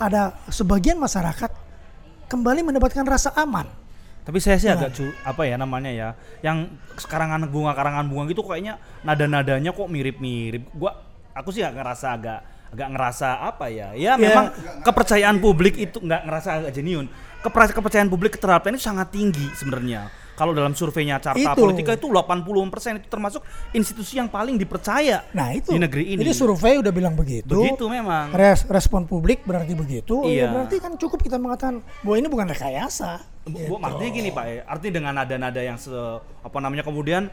ada 0.00 0.36
sebagian 0.48 0.96
masyarakat 0.96 1.50
kembali 2.28 2.64
mendapatkan 2.64 3.04
rasa 3.04 3.32
aman. 3.36 3.68
Tapi 4.24 4.40
saya 4.40 4.56
sih 4.56 4.72
agak 4.72 4.96
cu- 4.96 5.16
apa 5.20 5.44
ya 5.44 5.60
namanya 5.60 5.92
ya, 5.92 6.08
yang 6.40 6.72
karangan 6.96 7.44
bunga 7.44 7.76
karangan 7.76 8.08
bunga 8.08 8.32
gitu 8.32 8.40
kayaknya 8.40 8.80
nada-nadanya 9.04 9.76
kok 9.76 9.84
mirip-mirip. 9.84 10.72
Gua 10.72 10.96
aku 11.34 11.50
sih 11.50 11.60
ngerasa 11.60 12.06
agak 12.14 12.40
agak 12.74 12.88
ngerasa 12.90 13.28
apa 13.38 13.66
ya? 13.70 13.94
Ya 13.94 14.18
memang 14.18 14.50
kepercayaan 14.82 15.38
publik 15.38 15.78
itu 15.78 16.02
nggak 16.02 16.22
ngerasa 16.26 16.48
agak. 16.62 16.72
Keper- 17.44 17.76
kepercayaan 17.76 18.08
publik 18.08 18.40
terhadap 18.40 18.66
ini 18.66 18.80
sangat 18.80 19.12
tinggi 19.12 19.46
sebenarnya. 19.54 20.08
Kalau 20.34 20.50
dalam 20.50 20.74
surveinya 20.74 21.22
Carta 21.22 21.38
Itu. 21.38 21.54
Politika 21.54 21.94
itu 21.94 22.10
80% 22.10 22.98
itu 22.98 23.06
termasuk 23.06 23.38
institusi 23.70 24.18
yang 24.18 24.26
paling 24.26 24.58
dipercaya 24.58 25.22
Nah, 25.30 25.54
itu. 25.54 25.70
di 25.70 25.78
negeri 25.78 26.10
ini. 26.10 26.26
Jadi 26.26 26.34
survei 26.34 26.82
udah 26.82 26.90
bilang 26.90 27.14
begitu. 27.14 27.54
Begitu 27.54 27.86
memang. 27.86 28.34
Res- 28.34 28.66
respon 28.66 29.06
publik 29.06 29.46
berarti 29.46 29.78
begitu. 29.78 30.26
Iya. 30.26 30.50
Ya 30.50 30.50
berarti 30.50 30.82
kan 30.82 30.98
cukup 30.98 31.22
kita 31.22 31.38
mengatakan 31.38 31.86
bahwa 32.02 32.16
ini 32.18 32.26
bukan 32.26 32.50
rekayasa. 32.50 33.22
Bu, 33.46 33.60
bu, 33.70 33.74
artinya 33.78 34.10
gini 34.10 34.30
Pak, 34.34 34.44
ya, 34.48 34.60
artinya 34.66 34.92
dengan 34.98 35.12
nada-nada 35.14 35.60
yang 35.60 35.76
se, 35.78 35.92
apa 36.42 36.58
namanya 36.58 36.82
kemudian 36.82 37.28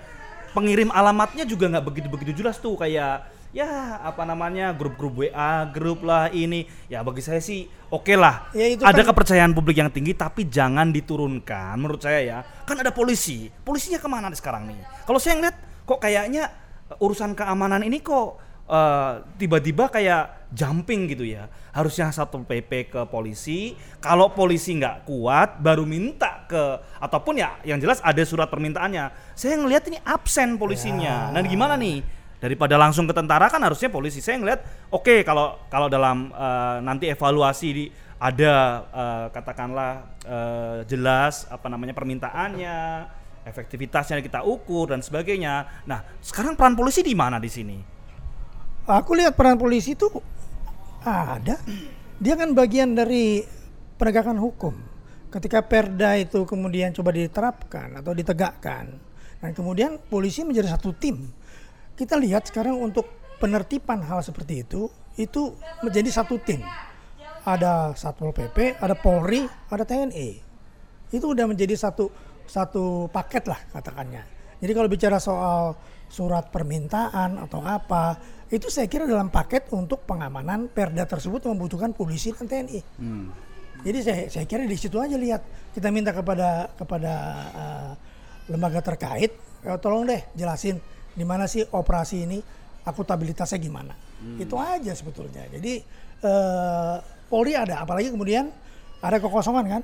pengirim 0.52 0.92
alamatnya 0.92 1.48
juga 1.48 1.72
nggak 1.72 1.86
begitu-begitu 1.88 2.44
jelas 2.44 2.60
tuh 2.60 2.76
kayak 2.76 3.24
ya 3.52 4.00
apa 4.00 4.24
namanya 4.24 4.72
grup-grup 4.72 5.28
WA, 5.28 5.68
grup 5.70 6.04
lah 6.08 6.32
ini. 6.32 6.66
Ya 6.88 7.04
bagi 7.04 7.22
saya 7.24 7.44
sih 7.44 7.68
oke 7.92 8.16
lah. 8.16 8.52
Ya, 8.56 8.68
itu 8.72 8.82
ada 8.84 9.04
kan- 9.04 9.12
kepercayaan 9.12 9.52
publik 9.52 9.80
yang 9.80 9.92
tinggi 9.92 10.16
tapi 10.16 10.48
jangan 10.48 10.90
diturunkan 10.90 11.76
menurut 11.78 12.02
saya 12.02 12.20
ya. 12.24 12.40
Kan 12.66 12.80
ada 12.80 12.92
polisi. 12.96 13.52
Polisinya 13.64 14.00
ke 14.00 14.08
mana 14.08 14.32
nih 14.32 14.40
sekarang 14.40 14.72
nih? 14.72 14.80
Kalau 15.04 15.20
saya 15.20 15.38
ngeliat 15.38 15.56
kok 15.84 16.00
kayaknya 16.00 16.44
uh, 16.92 17.04
urusan 17.04 17.36
keamanan 17.36 17.84
ini 17.84 18.00
kok 18.00 18.40
uh, 18.72 19.24
tiba-tiba 19.36 19.92
kayak 19.92 20.52
jumping 20.52 21.08
gitu 21.12 21.28
ya. 21.28 21.48
Harusnya 21.72 22.12
satu 22.12 22.44
PP 22.44 22.92
ke 22.92 23.02
polisi. 23.08 23.76
Kalau 24.04 24.32
polisi 24.36 24.76
nggak 24.76 25.08
kuat, 25.08 25.64
baru 25.64 25.88
minta 25.88 26.44
ke 26.48 26.80
ataupun 27.00 27.40
ya 27.40 27.60
yang 27.64 27.80
jelas 27.80 28.04
ada 28.04 28.20
surat 28.24 28.52
permintaannya. 28.52 29.36
Saya 29.36 29.56
ngelihat 29.60 29.88
ini 29.88 30.00
absen 30.04 30.60
polisinya. 30.60 31.32
Nah 31.32 31.44
gimana 31.44 31.76
nih? 31.80 32.21
Daripada 32.42 32.74
langsung 32.74 33.06
ke 33.06 33.14
tentara 33.14 33.54
kan 33.54 33.62
harusnya 33.62 33.94
polisi. 33.94 34.18
Saya 34.18 34.42
ngelihat 34.42 34.66
oke 34.90 35.22
kalau 35.22 35.62
kalau 35.70 35.86
dalam 35.86 36.34
uh, 36.34 36.82
nanti 36.82 37.06
evaluasi 37.06 37.68
di 37.70 37.86
ada 38.18 38.86
uh, 38.90 39.26
katakanlah 39.30 40.10
uh, 40.26 40.78
jelas 40.90 41.46
apa 41.54 41.70
namanya 41.70 41.94
permintaannya, 41.94 43.06
efektivitasnya 43.46 44.26
kita 44.26 44.42
ukur 44.42 44.90
dan 44.90 45.06
sebagainya. 45.06 45.86
Nah, 45.86 46.02
sekarang 46.18 46.58
peran 46.58 46.74
polisi 46.74 47.06
di 47.06 47.14
mana 47.14 47.38
di 47.38 47.50
sini? 47.50 47.78
Aku 48.90 49.14
lihat 49.14 49.38
peran 49.38 49.62
polisi 49.62 49.94
itu 49.94 50.10
ada. 51.06 51.62
Dia 52.22 52.34
kan 52.38 52.54
bagian 52.58 52.98
dari 52.98 53.46
penegakan 54.02 54.42
hukum. 54.42 54.74
Ketika 55.30 55.62
perda 55.62 56.18
itu 56.18 56.46
kemudian 56.46 56.90
coba 56.94 57.14
diterapkan 57.14 58.02
atau 58.02 58.12
ditegakkan, 58.18 58.86
dan 59.42 59.52
kemudian 59.54 59.98
polisi 60.10 60.42
menjadi 60.42 60.74
satu 60.78 60.94
tim. 60.94 61.30
Kita 61.96 62.18
lihat 62.18 62.50
sekarang 62.50 62.80
untuk 62.80 63.08
penertiban 63.42 64.02
hal 64.06 64.22
seperti 64.22 64.62
itu, 64.62 64.88
itu 65.18 65.56
menjadi 65.82 66.10
satu 66.22 66.38
tim. 66.42 66.62
Ada 67.42 67.98
satpol 67.98 68.32
pp, 68.32 68.78
ada 68.78 68.94
polri, 68.94 69.50
ada 69.70 69.82
tni. 69.82 70.38
Itu 71.10 71.34
udah 71.34 71.50
menjadi 71.50 71.74
satu 71.74 72.08
satu 72.46 73.10
paket 73.10 73.50
lah 73.50 73.60
katakannya. 73.74 74.24
Jadi 74.62 74.72
kalau 74.78 74.90
bicara 74.92 75.18
soal 75.18 75.74
surat 76.06 76.54
permintaan 76.54 77.42
atau 77.42 77.66
apa, 77.66 78.20
itu 78.52 78.70
saya 78.70 78.86
kira 78.86 79.10
dalam 79.10 79.34
paket 79.34 79.72
untuk 79.74 80.06
pengamanan 80.06 80.70
perda 80.70 81.08
tersebut 81.08 81.50
membutuhkan 81.50 81.96
polisi 81.98 82.30
dan 82.36 82.46
TNI. 82.46 82.80
Jadi 83.82 84.00
saya 84.06 84.22
saya 84.30 84.46
kira 84.46 84.68
di 84.70 84.78
situ 84.78 85.02
aja 85.02 85.18
lihat 85.18 85.42
kita 85.74 85.90
minta 85.90 86.14
kepada 86.14 86.70
kepada 86.78 87.14
uh, 87.58 87.92
lembaga 88.52 88.86
terkait, 88.86 89.34
"Eh, 89.66 89.78
tolong 89.82 90.06
deh 90.06 90.22
jelasin 90.38 90.78
di 91.12 91.26
mana 91.28 91.46
sih 91.48 91.64
operasi 91.64 92.16
ini 92.24 92.40
akutabilitasnya 92.88 93.60
gimana. 93.62 93.94
Itu 94.38 94.58
aja 94.58 94.94
sebetulnya. 94.94 95.50
Jadi 95.50 95.82
eh, 96.22 96.96
Polri 97.32 97.56
ada, 97.56 97.82
apalagi 97.82 98.12
kemudian 98.12 98.52
ada 99.02 99.18
kekosongan 99.18 99.66
kan, 99.66 99.82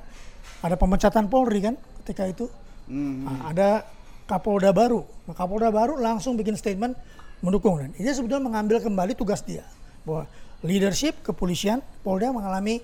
ada 0.61 0.75
pemecatan 0.75 1.25
Polri 1.31 1.63
kan 1.63 1.75
ketika 2.03 2.27
itu. 2.27 2.45
Nah, 2.87 3.51
ada 3.51 3.83
Kapolda 4.27 4.71
baru, 4.71 5.03
nah, 5.27 5.35
Kapolda 5.35 5.71
baru 5.71 5.99
langsung 5.99 6.35
bikin 6.35 6.55
statement 6.55 6.95
mendukung 7.39 7.79
dan 7.79 7.91
ini 7.95 8.07
sebetulnya 8.11 8.43
mengambil 8.43 8.79
kembali 8.83 9.15
tugas 9.15 9.43
dia 9.43 9.63
bahwa 10.03 10.27
leadership 10.63 11.19
kepolisian 11.23 11.83
Polda 12.03 12.31
mengalami 12.31 12.79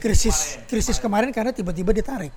krisis 0.00 0.56
krisis 0.66 0.96
kemarin 0.96 1.30
karena 1.30 1.52
tiba-tiba 1.52 1.92
ditarik 1.92 2.32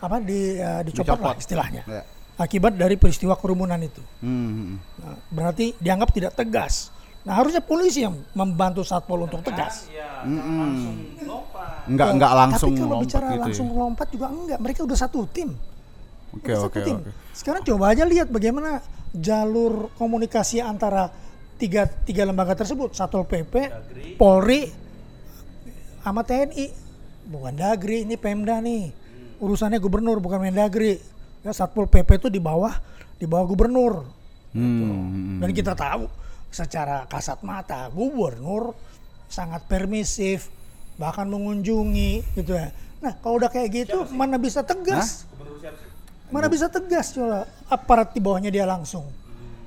apa 0.00 0.20
di 0.20 0.60
eh, 0.60 0.80
dicopot, 0.84 1.16
lah 1.16 1.16
Dicopot. 1.16 1.36
istilahnya 1.40 1.82
Ya. 1.88 2.02
Akibat 2.34 2.74
dari 2.74 2.98
peristiwa 2.98 3.38
kerumunan 3.38 3.78
itu 3.78 4.02
Hmm. 4.18 4.80
Nah, 4.98 5.16
berarti 5.30 5.74
dianggap 5.78 6.10
tidak 6.10 6.32
tegas 6.34 6.90
nah 7.24 7.40
harusnya 7.40 7.64
polisi 7.64 8.04
yang 8.04 8.20
membantu 8.36 8.84
satpol 8.84 9.24
untuk 9.24 9.40
tegas 9.40 9.88
Enggak 11.84 12.08
enggak 12.16 12.32
langsung 12.32 12.72
tapi 12.72 12.80
kalau 12.80 12.92
lompat 12.96 13.04
bicara 13.04 13.26
gitu 13.28 13.42
langsung 13.44 13.68
ya. 13.68 13.76
lompat 13.76 14.08
juga 14.12 14.26
enggak 14.28 14.58
mereka 14.60 14.80
udah 14.84 14.98
satu 14.98 15.20
tim 15.28 15.50
Oke 16.34 16.50
Udah 16.50 16.66
oke 16.66 16.80
satu 16.80 16.84
tim. 16.84 16.96
oke. 16.98 17.10
Sekarang 17.30 17.62
coba 17.62 17.84
aja 17.94 18.04
lihat 18.04 18.28
bagaimana 18.28 18.82
jalur 19.14 19.94
komunikasi 19.94 20.58
antara 20.58 21.06
tiga 21.54 21.86
tiga 21.86 22.26
lembaga 22.26 22.58
tersebut, 22.58 22.90
Satpol 22.98 23.22
PP, 23.30 23.54
Polri, 24.18 24.66
sama 26.02 26.26
TNI. 26.26 26.66
Bukan 27.24 27.54
Dagri, 27.54 28.02
ini 28.02 28.18
Pemda 28.18 28.58
nih. 28.58 28.90
Urusannya 29.38 29.78
gubernur 29.78 30.18
bukan 30.18 30.42
Mendagri. 30.42 30.98
Ya, 31.44 31.52
Satpol 31.52 31.84
PP 31.86 32.24
itu 32.24 32.28
di 32.32 32.40
bawah 32.40 32.72
di 33.20 33.28
bawah 33.28 33.44
gubernur. 33.44 34.08
Hmm. 34.56 35.38
Dan 35.44 35.50
kita 35.52 35.76
tahu 35.76 36.08
secara 36.48 37.04
kasat 37.04 37.42
mata 37.42 37.90
gubernur 37.90 38.72
sangat 39.26 39.66
permisif 39.66 40.48
bahkan 40.94 41.26
mengunjungi 41.26 42.38
gitu 42.38 42.54
ya. 42.54 42.70
Nah 43.02 43.12
kalau 43.18 43.42
udah 43.42 43.50
kayak 43.50 43.68
gitu 43.84 44.06
mana 44.14 44.38
bisa 44.38 44.62
tegas? 44.62 45.26
Mana 46.30 46.46
bisa 46.48 46.70
tegas 46.70 47.12
coba 47.12 47.44
aparat 47.68 48.14
di 48.14 48.20
bawahnya 48.22 48.48
dia 48.54 48.64
langsung. 48.64 49.04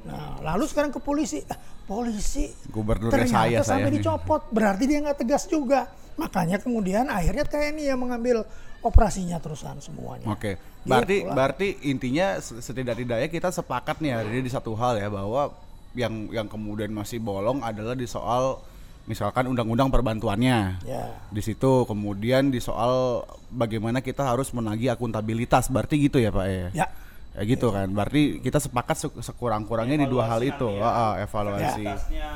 Nah 0.07 0.39
lalu 0.41 0.65
sekarang 0.71 0.89
ke 0.89 1.03
polisi, 1.03 1.43
Ah, 1.51 1.59
polisi 1.83 2.47
Gubernurnya 2.71 3.13
ternyata 3.13 3.43
saya, 3.43 3.59
saya 3.61 3.69
sampai 3.77 3.89
nih. 3.91 3.95
dicopot 3.99 4.41
berarti 4.55 4.83
dia 4.87 4.99
nggak 5.03 5.19
tegas 5.19 5.43
juga. 5.51 5.91
Makanya 6.15 6.57
kemudian 6.63 7.11
akhirnya 7.11 7.45
TNI 7.45 7.83
yang 7.93 7.99
mengambil 8.01 8.47
operasinya 8.79 9.37
terusan 9.37 9.77
semuanya. 9.77 10.27
Oke, 10.27 10.55
berarti 10.81 11.15
Gitu 11.17 11.27
lah. 11.27 11.33
berarti 11.33 11.67
intinya 11.83 12.27
se- 12.37 12.59
setidak-tidaknya 12.59 13.27
kita 13.27 13.49
sepakat 13.49 13.97
nih 13.97 14.11
hari 14.13 14.29
ini 14.31 14.41
di 14.41 14.51
satu 14.51 14.73
hal 14.73 14.95
ya 14.95 15.07
bahwa 15.07 15.53
yang 15.93 16.29
yang 16.29 16.45
kemudian 16.45 16.89
masih 16.89 17.17
bolong 17.17 17.59
adalah 17.59 17.93
di 17.93 18.05
soal 18.05 18.61
misalkan 19.03 19.47
undang-undang 19.47 19.87
perbantuannya. 19.87 20.83
Ya. 20.83 21.15
Di 21.27 21.39
situ 21.39 21.83
kemudian 21.83 22.47
di 22.47 22.59
soal 22.59 23.23
bagaimana 23.49 23.99
kita 23.99 24.21
harus 24.21 24.51
menagih 24.51 24.91
akuntabilitas. 24.91 25.67
Berarti 25.67 25.95
gitu 26.01 26.17
ya, 26.17 26.27
Pak 26.27 26.45
ya? 26.45 26.67
Ya. 26.75 26.87
Ya 27.33 27.41
gitu 27.43 27.69
kan. 27.69 27.87
Berarti 27.87 28.37
kita 28.39 28.57
sepakat 28.57 28.97
se- 28.97 29.21
sekurang-kurangnya 29.23 29.97
di 29.97 30.07
dua 30.07 30.27
hal 30.27 30.41
itu. 30.41 30.67
ya. 30.69 30.81
Ah, 30.81 30.91
ah, 30.91 31.13
evaluasi. 31.19 31.85
Batasnya, 31.85 32.29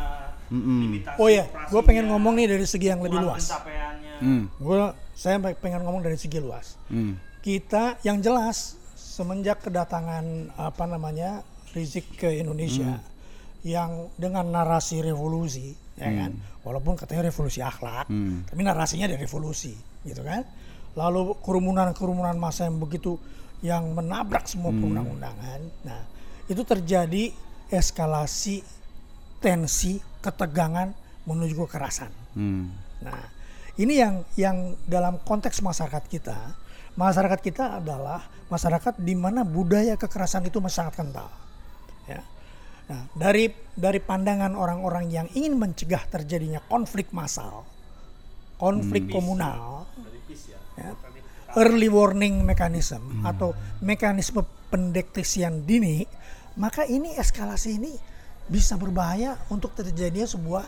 Mm-mm. 0.47 0.79
limitasi 0.85 1.17
Oh 1.17 1.27
ya, 1.27 1.43
gue 1.47 1.81
pengen 1.81 2.05
ngomong 2.07 2.35
nih 2.35 2.47
dari 2.49 2.63
segi 2.63 2.87
yang 2.87 2.99
lebih 2.99 3.19
luas. 3.19 3.39
pencapaiannya. 3.41 4.10
Hmm. 4.21 4.47
Gue 4.61 4.93
saya 5.17 5.41
pengen 5.41 5.81
ngomong 5.81 6.05
dari 6.05 6.15
segi 6.15 6.37
luas. 6.37 6.77
Hmm. 6.87 7.17
Kita 7.41 7.97
yang 8.05 8.21
jelas 8.21 8.77
semenjak 8.93 9.65
kedatangan 9.65 10.55
apa 10.55 10.85
namanya 10.85 11.41
Rizik 11.71 12.19
ke 12.19 12.29
Indonesia 12.39 12.99
Hmm. 12.99 13.09
yang 13.63 13.91
dengan 14.19 14.43
narasi 14.51 14.99
revolusi, 14.99 15.71
ya 15.95 16.09
kan, 16.09 16.35
walaupun 16.67 16.97
katanya 16.99 17.31
revolusi 17.31 17.63
akhlak, 17.63 18.11
Hmm. 18.11 18.43
tapi 18.43 18.61
narasinya 18.61 19.07
dari 19.07 19.23
revolusi, 19.23 19.71
gitu 20.03 20.21
kan. 20.25 20.43
Lalu 20.99 21.39
kerumunan-kerumunan 21.39 22.35
massa 22.35 22.67
yang 22.67 22.75
begitu 22.75 23.15
yang 23.63 23.93
menabrak 23.95 24.49
semua 24.49 24.73
Hmm. 24.73 24.83
perundang-undangan. 24.83 25.59
Nah, 25.87 26.01
itu 26.49 26.61
terjadi 26.65 27.31
eskalasi 27.71 28.65
tensi, 29.39 30.03
ketegangan 30.19 30.91
menuju 31.23 31.55
kekerasan. 31.65 32.11
Hmm. 32.35 32.73
Nah, 32.99 33.21
ini 33.81 33.97
yang 33.97 34.21
yang 34.37 34.77
dalam 34.85 35.17
konteks 35.25 35.65
masyarakat 35.65 36.05
kita, 36.05 36.53
masyarakat 36.93 37.39
kita 37.41 37.81
adalah 37.81 38.21
masyarakat 38.51 38.99
di 39.01 39.15
mana 39.17 39.41
budaya 39.41 39.97
kekerasan 39.97 40.45
itu 40.45 40.61
masih 40.61 40.85
sangat 40.85 41.01
kental. 41.01 41.29
Ya. 42.05 42.21
Nah, 42.91 43.07
dari 43.15 43.49
dari 43.73 44.03
pandangan 44.03 44.53
orang-orang 44.53 45.07
yang 45.09 45.27
ingin 45.33 45.55
mencegah 45.55 46.03
terjadinya 46.11 46.59
konflik 46.67 47.09
massal, 47.15 47.63
konflik 48.59 49.07
komunal, 49.07 49.87
ya, 50.75 50.91
early 51.55 51.87
warning 51.87 52.43
mechanism 52.43 53.23
atau 53.23 53.55
mekanisme 53.79 54.43
pendeteksian 54.67 55.63
dini, 55.63 56.03
maka 56.59 56.83
ini 56.83 57.15
eskalasi 57.15 57.79
ini 57.79 57.95
bisa 58.51 58.75
berbahaya 58.75 59.39
untuk 59.47 59.71
terjadinya 59.71 60.27
sebuah 60.27 60.65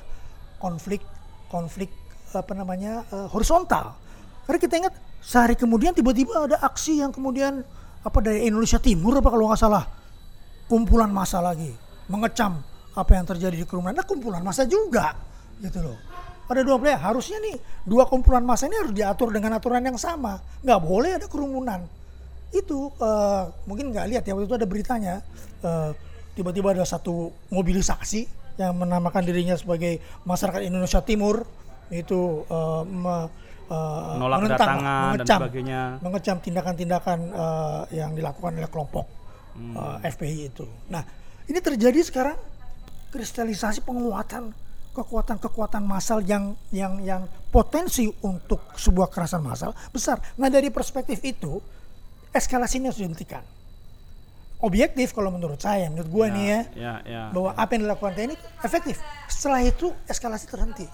konflik 0.63 1.03
konflik 1.51 1.91
apa 2.35 2.51
namanya 2.57 3.05
eh, 3.13 3.27
horizontal. 3.29 3.95
Karena 4.43 4.59
kita 4.59 4.75
ingat 4.75 4.93
sehari 5.23 5.55
kemudian 5.55 5.95
tiba-tiba 5.95 6.49
ada 6.49 6.59
aksi 6.67 6.99
yang 6.99 7.15
kemudian 7.15 7.63
apa 8.03 8.19
dari 8.19 8.43
Indonesia 8.43 8.75
Timur 8.81 9.23
apa 9.23 9.31
kalau 9.31 9.47
nggak 9.47 9.61
salah 9.61 9.87
kumpulan 10.67 11.07
massa 11.07 11.39
lagi 11.39 11.71
mengecam 12.11 12.59
apa 12.93 13.11
yang 13.15 13.25
terjadi 13.25 13.55
di 13.55 13.65
kerumunan. 13.65 13.95
Nah 13.95 14.05
kumpulan 14.05 14.43
massa 14.43 14.67
juga 14.67 15.15
gitu 15.63 15.79
loh. 15.79 15.97
Ada 16.51 16.59
dua 16.59 16.75
belah 16.75 16.99
harusnya 16.99 17.39
nih 17.39 17.55
dua 17.87 18.03
kumpulan 18.05 18.43
massa 18.43 18.67
ini 18.67 18.75
harus 18.75 18.91
diatur 18.91 19.31
dengan 19.31 19.55
aturan 19.55 19.79
yang 19.79 19.95
sama. 19.95 20.43
Nggak 20.61 20.79
boleh 20.83 21.11
ada 21.15 21.27
kerumunan. 21.31 21.87
Itu 22.51 22.91
eh, 22.99 23.43
mungkin 23.65 23.95
nggak 23.95 24.05
lihat 24.11 24.23
ya 24.27 24.35
waktu 24.35 24.51
itu 24.51 24.55
ada 24.59 24.67
beritanya 24.67 25.13
eh, 25.63 25.89
tiba-tiba 26.35 26.75
ada 26.75 26.83
satu 26.83 27.31
mobilisasi 27.47 28.43
yang 28.57 28.77
menamakan 28.77 29.25
dirinya 29.25 29.57
sebagai 29.57 29.97
masyarakat 30.29 30.61
Indonesia 30.61 31.01
Timur 31.01 31.41
itu 31.89 32.45
me- 32.85 33.27
eh, 33.65 34.13
Menolak 34.15 34.37
menentang, 34.39 34.59
kedatangan 34.59 34.83
dan 34.85 35.11
mengecam, 35.13 35.39
sebagainya. 35.41 35.81
mengecam 35.99 36.37
tindakan-tindakan 36.39 37.19
eh, 37.25 37.81
yang 37.95 38.11
dilakukan 38.11 38.51
oleh 38.53 38.67
kelompok 38.67 39.05
Hmm. 39.53 39.75
eh, 39.99 40.09
FPI 40.09 40.49
itu. 40.49 40.65
Nah, 40.87 41.03
ini 41.45 41.59
terjadi 41.59 41.99
sekarang 42.01 42.37
kristalisasi 43.09 43.81
penguatan 43.81 44.49
kekuatan-kekuatan 44.93 45.81
massal 45.81 46.21
yang 46.21 46.53
yang 46.69 47.01
yang 47.01 47.21
potensi 47.49 48.05
untuk 48.21 48.61
sebuah 48.73 49.09
kekerasan 49.09 49.41
massal 49.41 49.73
besar. 49.89 50.21
Nah, 50.35 50.47
dari 50.47 50.69
perspektif 50.69 51.17
itu 51.19 51.57
eskalasinya 52.29 52.89
harus 52.89 52.97
dihentikan. 52.97 53.41
Objektif 54.57 55.11
kalau 55.11 55.27
menurut 55.27 55.59
saya, 55.59 55.91
menurut 55.91 56.07
gue 56.07 56.25
nih 56.31 56.45
ya, 56.45 56.59
Ya, 56.73 56.93
ya. 57.03 57.23
bahwa 57.29 57.51
apa 57.51 57.71
yang 57.73 57.83
dilakukan 57.83 58.13
TNI 58.15 58.35
efektif. 58.63 58.95
Setelah 59.27 59.61
itu 59.61 59.91
eskalasi 60.07 60.47
terhenti. 60.47 60.87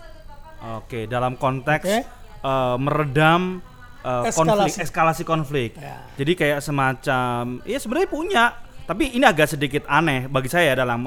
Oke, 0.60 1.08
dalam 1.08 1.40
konteks 1.40 1.88
Oke. 1.88 2.00
eh, 2.44 2.76
meredam 2.80 3.64
eh, 4.04 4.32
konflik, 4.32 4.72
Eskalasi. 4.72 4.80
eskalasi 4.84 5.24
konflik. 5.24 5.72
Ya. 5.80 6.04
Jadi 6.20 6.32
kayak 6.36 6.60
semacam, 6.60 7.64
ya 7.64 7.78
sebenarnya 7.80 8.10
punya, 8.12 8.44
tapi 8.84 9.12
ini 9.16 9.24
agak 9.24 9.54
sedikit 9.56 9.84
aneh 9.86 10.28
bagi 10.28 10.50
saya 10.52 10.74
dalam 10.76 11.00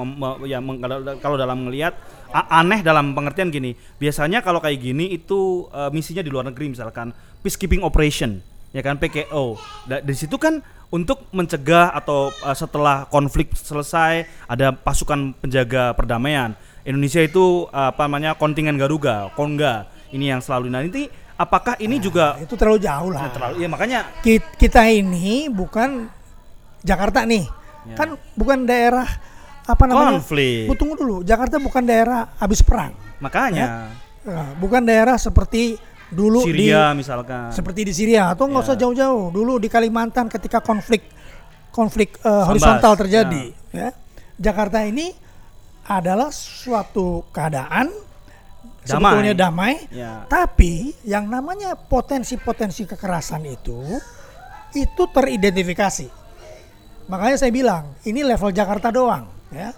ya 0.47 0.57
kalau, 1.21 1.35
dalam 1.35 1.67
melihat 1.69 1.93
aneh 2.33 2.81
dalam 2.81 3.13
pengertian 3.13 3.53
gini. 3.53 3.77
Biasanya 4.01 4.41
kalau 4.41 4.57
kayak 4.57 4.79
gini 4.81 5.13
itu 5.13 5.69
eh, 5.69 5.89
misinya 5.93 6.25
di 6.25 6.31
luar 6.33 6.49
negeri 6.49 6.73
misalkan 6.73 7.13
peacekeeping 7.45 7.85
operation, 7.85 8.41
ya 8.73 8.81
kan 8.81 8.97
PKO. 8.97 9.57
Da- 9.85 10.01
di 10.01 10.15
situ 10.17 10.39
kan 10.41 10.63
untuk 10.89 11.29
mencegah 11.33 11.93
atau 11.93 12.29
eh, 12.29 12.55
setelah 12.57 13.05
konflik 13.09 13.53
selesai 13.53 14.25
ada 14.49 14.73
pasukan 14.73 15.33
penjaga 15.37 15.93
perdamaian. 15.93 16.57
Indonesia 16.83 17.19
itu 17.19 17.67
apa 17.69 18.05
namanya 18.05 18.35
kontingen 18.35 18.75
Garuda, 18.75 19.31
Konga. 19.33 19.87
Ini 20.11 20.35
yang 20.35 20.41
selalu 20.43 20.69
nah 20.69 20.79
ini 20.79 21.09
apakah 21.33 21.73
ini 21.77 21.97
juga 21.97 22.37
Itu 22.37 22.53
terlalu 22.53 22.77
jauh 22.79 23.09
lah. 23.09 23.31
terlalu 23.33 23.55
ya 23.59 23.67
makanya 23.67 23.99
Ki- 24.21 24.53
kita 24.53 24.85
ini 24.85 25.49
bukan 25.49 26.05
Jakarta 26.79 27.23
nih, 27.23 27.47
Ya. 27.83 27.95
kan 27.95 28.13
bukan 28.35 28.67
daerah 28.67 29.07
apa 29.63 29.83
namanya? 29.87 30.19
Konflik. 30.19 30.67
Bu, 30.67 30.75
tunggu 30.75 30.95
dulu, 30.95 31.15
Jakarta 31.23 31.55
bukan 31.57 31.81
daerah 31.81 32.27
habis 32.37 32.59
perang, 32.59 32.91
makanya 33.17 33.89
Nah, 34.23 34.55
bukan 34.55 34.79
daerah 34.79 35.15
seperti 35.15 35.75
dulu 36.07 36.43
Syria 36.43 36.91
di 36.91 36.99
misalkan. 36.99 37.49
seperti 37.49 37.83
di 37.83 37.91
Syria 37.91 38.31
atau 38.31 38.45
nggak 38.45 38.59
Ya. 38.59 38.67
usah 38.69 38.77
jauh-jauh. 38.77 39.25
Dulu 39.31 39.57
di 39.57 39.67
Kalimantan 39.67 40.27
ketika 40.27 40.59
konflik 40.59 41.03
konflik 41.69 42.15
Sambas, 42.19 42.47
horizontal 42.47 42.93
terjadi, 42.95 43.43
ya. 43.71 43.89
Jakarta 44.37 44.83
ini 44.83 45.11
adalah 45.87 46.31
suatu 46.31 47.27
keadaan 47.35 47.91
sebetulnya 48.83 49.35
damai, 49.35 49.79
Ya. 49.91 50.27
tapi 50.27 50.91
yang 51.07 51.27
namanya 51.27 51.75
potensi-potensi 51.75 52.83
kekerasan 52.83 53.47
itu 53.47 53.79
itu 54.75 55.03
teridentifikasi. 55.07 56.07
Makanya 57.07 57.37
saya 57.39 57.51
bilang 57.51 57.95
ini 58.07 58.23
level 58.23 58.51
Jakarta 58.51 58.91
doang, 58.91 59.27
ya. 59.51 59.71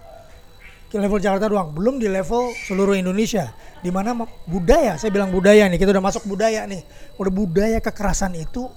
Level 0.95 1.19
Jakarta 1.19 1.51
doang, 1.51 1.75
belum 1.75 1.99
di 1.99 2.07
level 2.07 2.55
seluruh 2.71 2.95
Indonesia. 2.95 3.51
Di 3.83 3.91
mana 3.91 4.15
budaya, 4.47 4.95
saya 4.95 5.11
bilang 5.11 5.27
budaya 5.27 5.67
nih, 5.67 5.75
kita 5.75 5.91
udah 5.91 6.05
masuk 6.07 6.23
budaya 6.23 6.63
nih. 6.63 6.87
Udah 7.19 7.33
budaya 7.35 7.77
kekerasan 7.83 8.31
itu 8.39 8.71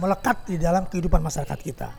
melekat 0.00 0.48
di 0.48 0.56
dalam 0.56 0.88
kehidupan 0.88 1.20
masyarakat 1.20 1.60
kita. 1.60 1.92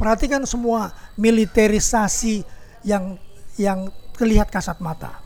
Perhatikan 0.00 0.48
semua 0.48 0.96
militerisasi 1.20 2.40
yang 2.88 3.20
yang 3.56 3.88
terlihat 4.16 4.48
kasat 4.48 4.80
mata. 4.80 5.20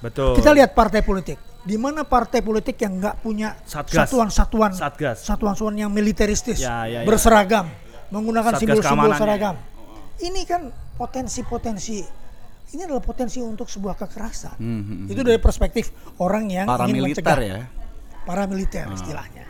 Betul. 0.00 0.36
Kita 0.36 0.50
lihat 0.52 0.72
partai 0.72 1.00
politik. 1.04 1.38
Di 1.62 1.78
mana 1.78 2.02
partai 2.02 2.42
politik 2.42 2.74
yang 2.82 2.98
nggak 2.98 3.22
punya 3.22 3.54
satuan-satuan 3.62 4.74
satuan-satuan 4.74 5.74
yang 5.78 5.94
militeristis, 5.94 6.58
Ya, 6.58 6.90
ya, 6.90 7.00
ya. 7.02 7.06
berseragam, 7.06 7.70
menggunakan 8.10 8.58
simbol-simbol 8.58 9.14
seragam. 9.14 9.54
Ini 10.18 10.42
kan 10.42 10.66
potensi-potensi. 10.98 12.02
Ini 12.72 12.88
adalah 12.88 13.04
potensi 13.04 13.38
untuk 13.38 13.70
sebuah 13.70 13.94
kekerasan. 13.94 14.56
Hmm, 14.58 15.06
Itu 15.06 15.22
dari 15.22 15.38
perspektif 15.38 15.92
orang 16.18 16.50
yang 16.50 16.66
ingin 16.66 16.72
Paramiliter 16.72 17.22
mencegah. 17.22 17.38
ya. 17.46 17.58
Paramiliter 18.26 18.86
istilahnya. 18.90 19.44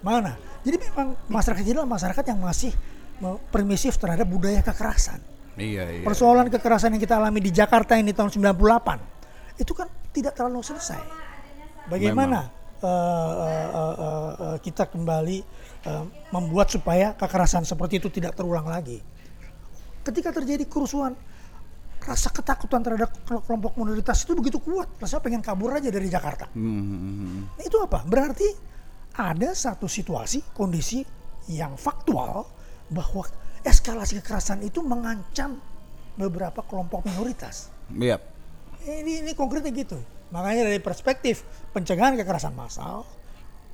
Mana? 0.00 0.32
Jadi 0.64 0.76
memang 0.80 1.12
masyarakat 1.28 1.60
ini 1.60 1.72
adalah 1.76 1.90
masyarakat 1.92 2.24
yang 2.24 2.40
masih 2.40 2.72
permisif 3.52 4.00
terhadap 4.00 4.24
budaya 4.24 4.64
kekerasan. 4.64 5.20
Iya, 5.54 5.84
iya. 5.86 6.04
Persoalan 6.04 6.50
kekerasan 6.50 6.98
yang 6.98 7.02
kita 7.02 7.18
alami 7.18 7.38
di 7.38 7.54
Jakarta 7.54 7.94
ini 7.94 8.10
tahun 8.10 8.30
98 8.30 9.62
itu 9.62 9.72
kan 9.72 9.86
tidak 10.10 10.34
terlalu 10.34 10.62
selesai. 10.66 10.98
Bagaimana 11.86 12.50
eh, 12.82 12.88
eh, 12.88 13.68
eh, 13.70 13.94
eh, 13.94 14.32
eh, 14.34 14.56
kita 14.58 14.90
kembali 14.90 15.38
eh, 15.86 16.04
membuat 16.34 16.74
supaya 16.74 17.14
kekerasan 17.14 17.62
seperti 17.62 18.02
itu 18.02 18.08
tidak 18.10 18.34
terulang 18.34 18.66
lagi. 18.66 18.98
Ketika 20.04 20.34
terjadi 20.34 20.66
kerusuhan, 20.66 21.14
rasa 22.04 22.28
ketakutan 22.28 22.84
terhadap 22.84 23.14
kelompok 23.24 23.80
minoritas 23.80 24.26
itu 24.26 24.36
begitu 24.36 24.60
kuat. 24.60 24.90
Rasanya 25.00 25.22
pengen 25.24 25.42
kabur 25.42 25.72
aja 25.72 25.88
dari 25.88 26.10
Jakarta. 26.10 26.50
Hmm. 26.52 27.48
Nah, 27.56 27.64
itu 27.64 27.80
apa? 27.80 28.04
Berarti 28.04 28.48
ada 29.16 29.54
satu 29.56 29.88
situasi, 29.88 30.42
kondisi 30.52 31.00
yang 31.48 31.78
faktual 31.78 32.44
bahwa 32.92 33.24
eskalasi 33.64 34.20
kekerasan 34.20 34.60
itu 34.62 34.84
mengancam 34.84 35.58
beberapa 36.14 36.62
kelompok 36.62 37.08
minoritas. 37.08 37.72
Iya. 37.90 38.20
Ini 38.84 39.24
ini 39.24 39.32
konkretnya 39.32 39.72
gitu. 39.72 39.98
Makanya 40.30 40.68
dari 40.68 40.78
perspektif 40.78 41.42
pencegahan 41.72 42.14
kekerasan 42.14 42.52
massal, 42.52 43.08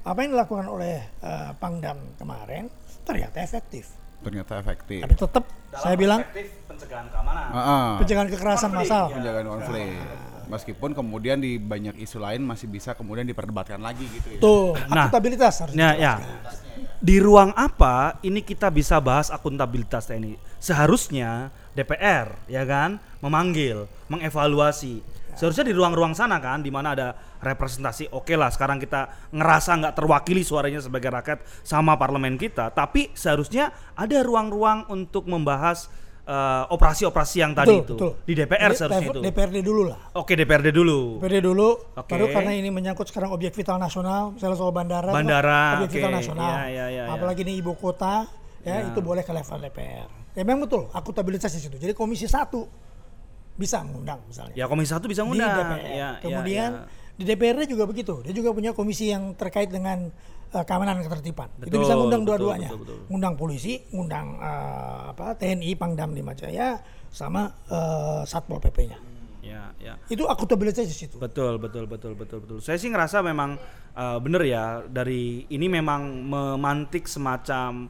apa 0.07 0.19
yang 0.23 0.33
dilakukan 0.39 0.67
oleh 0.71 1.03
eh, 1.21 1.51
Pangdam 1.59 2.17
kemarin 2.17 2.71
ternyata 3.05 3.43
efektif. 3.43 3.91
Ternyata 4.21 4.61
efektif. 4.61 5.01
Tapi 5.03 5.15
tetap 5.17 5.45
saya 5.75 5.97
bilang 5.97 6.21
pencegahan 6.69 7.07
keamanan. 7.09 7.47
Heeh. 7.51 7.89
pencegahan 8.05 8.29
kekerasan 8.31 8.71
massal. 8.73 9.05
Penjagaan 9.11 9.49
konflik. 9.49 9.91
Meskipun 10.51 10.91
kemudian 10.99 11.39
di 11.39 11.63
banyak 11.63 11.95
isu 12.03 12.19
lain 12.19 12.43
masih 12.43 12.67
bisa 12.67 12.91
kemudian 12.99 13.23
diperdebatkan 13.23 13.79
lagi 13.79 14.03
gitu 14.11 14.35
ya. 14.35 14.41
Tuh, 14.43 14.75
Nah, 14.91 15.07
akuntabilitas 15.07 15.63
harus 15.63 15.75
Nah, 15.79 15.95
ya. 15.95 16.19
Di 17.01 17.17
ruang 17.17 17.57
apa 17.57 18.21
ini 18.21 18.45
kita 18.45 18.69
bisa 18.69 19.01
bahas 19.01 19.33
akuntabilitas 19.33 20.05
TNI? 20.05 20.37
Seharusnya 20.61 21.49
DPR 21.73 22.29
ya 22.45 22.69
kan 22.69 23.01
memanggil, 23.25 23.89
mengevaluasi. 24.13 25.01
Seharusnya 25.33 25.65
di 25.65 25.73
ruang-ruang 25.73 26.13
sana 26.13 26.37
kan 26.45 26.61
di 26.61 26.69
mana 26.69 26.93
ada 26.93 27.17
representasi. 27.41 28.13
Oke 28.13 28.37
lah, 28.37 28.53
sekarang 28.53 28.77
kita 28.77 29.33
ngerasa 29.33 29.81
nggak 29.81 29.97
terwakili 29.97 30.45
suaranya 30.45 30.85
sebagai 30.85 31.09
rakyat 31.09 31.41
sama 31.65 31.97
parlemen 31.97 32.37
kita, 32.37 32.69
tapi 32.69 33.09
seharusnya 33.17 33.73
ada 33.97 34.21
ruang-ruang 34.21 34.85
untuk 34.93 35.25
membahas 35.25 35.89
eh, 36.31 36.63
operasi-operasi 36.71 37.37
yang 37.43 37.53
tadi 37.53 37.83
itu 37.83 37.99
di 38.23 38.39
DPR 38.39 38.71
Jadi, 38.71 38.79
seharusnya 38.79 39.07
itu. 39.11 39.21
DPRD 39.21 39.57
dulu 39.67 39.83
lah. 39.91 39.99
Oke, 40.15 40.39
DPRD 40.39 40.71
dulu. 40.71 41.19
DPRD 41.19 41.39
dulu, 41.43 41.69
Oke. 41.99 42.07
baru 42.07 42.31
karena 42.31 42.53
ini 42.55 42.71
menyangkut 42.71 43.11
sekarang 43.11 43.35
objek 43.35 43.51
vital 43.51 43.83
nasional, 43.83 44.31
misalnya 44.39 44.55
soal 44.55 44.71
bandara, 44.71 45.11
Bandara, 45.11 45.83
objek 45.83 45.99
vital 45.99 46.11
oke. 46.15 46.19
nasional. 46.23 46.47
Ya, 46.47 46.63
ya, 46.71 46.85
ya, 46.87 47.03
ya. 47.03 47.05
Apalagi 47.11 47.43
ini 47.43 47.59
ibu 47.59 47.75
kota, 47.75 48.31
ya, 48.63 48.87
Ya. 48.87 48.87
itu 48.87 49.01
boleh 49.03 49.27
ke 49.27 49.33
level 49.35 49.59
DPR. 49.59 50.09
Ya 50.31 50.43
memang 50.47 50.71
betul, 50.71 50.87
akuntabilitas 50.95 51.51
di 51.51 51.61
situ. 51.67 51.75
Jadi 51.75 51.91
komisi 51.91 52.31
satu 52.31 52.71
bisa 53.59 53.83
mengundang 53.83 54.23
misalnya. 54.25 54.55
Ya 54.55 54.65
Komisi 54.65 54.95
satu 54.95 55.11
bisa 55.11 55.21
di 55.21 55.35
ngundang. 55.35 55.51
DPR. 55.53 55.83
Ya, 55.83 55.91
ya, 55.91 56.09
Kemudian 56.23 56.71
ya. 56.73 56.87
di 57.19 57.25
DPRD 57.27 57.67
juga 57.67 57.85
begitu. 57.85 58.23
Dia 58.23 58.33
juga 58.33 58.55
punya 58.55 58.71
komisi 58.73 59.11
yang 59.11 59.35
terkait 59.35 59.69
dengan 59.69 60.09
eh, 60.51 60.65
keamanan 60.67 60.99
dan 60.99 61.05
ketertiban. 61.07 61.49
itu 61.63 61.71
Betul, 61.71 61.81
bisa 61.87 61.95
ngundang 61.95 62.23
dua-duanya. 62.27 62.71
Ngundang 63.07 63.35
polisi, 63.39 63.81
ngundang 63.95 64.39
eh, 64.39 65.01
apa 65.15 65.35
TNI, 65.39 65.71
Pangdam 65.79 66.13
Lima 66.13 66.35
Jaya, 66.35 66.79
sama 67.11 67.51
eh, 67.71 68.23
Satpol 68.27 68.59
PP-nya. 68.59 69.11
Ya, 69.41 69.73
ya. 69.81 69.95
Itu 70.07 70.29
akuntabilitas 70.29 70.85
di 70.85 70.95
situ. 70.95 71.17
Betul, 71.17 71.57
betul, 71.57 71.89
betul, 71.89 72.13
betul, 72.13 72.39
betul. 72.45 72.59
Saya 72.61 72.77
sih 72.77 72.93
ngerasa 72.93 73.25
memang 73.25 73.57
uh, 73.97 74.21
bener 74.21 74.45
ya 74.45 74.85
dari 74.85 75.49
ini 75.49 75.67
memang 75.67 76.29
memantik 76.29 77.09
semacam 77.09 77.89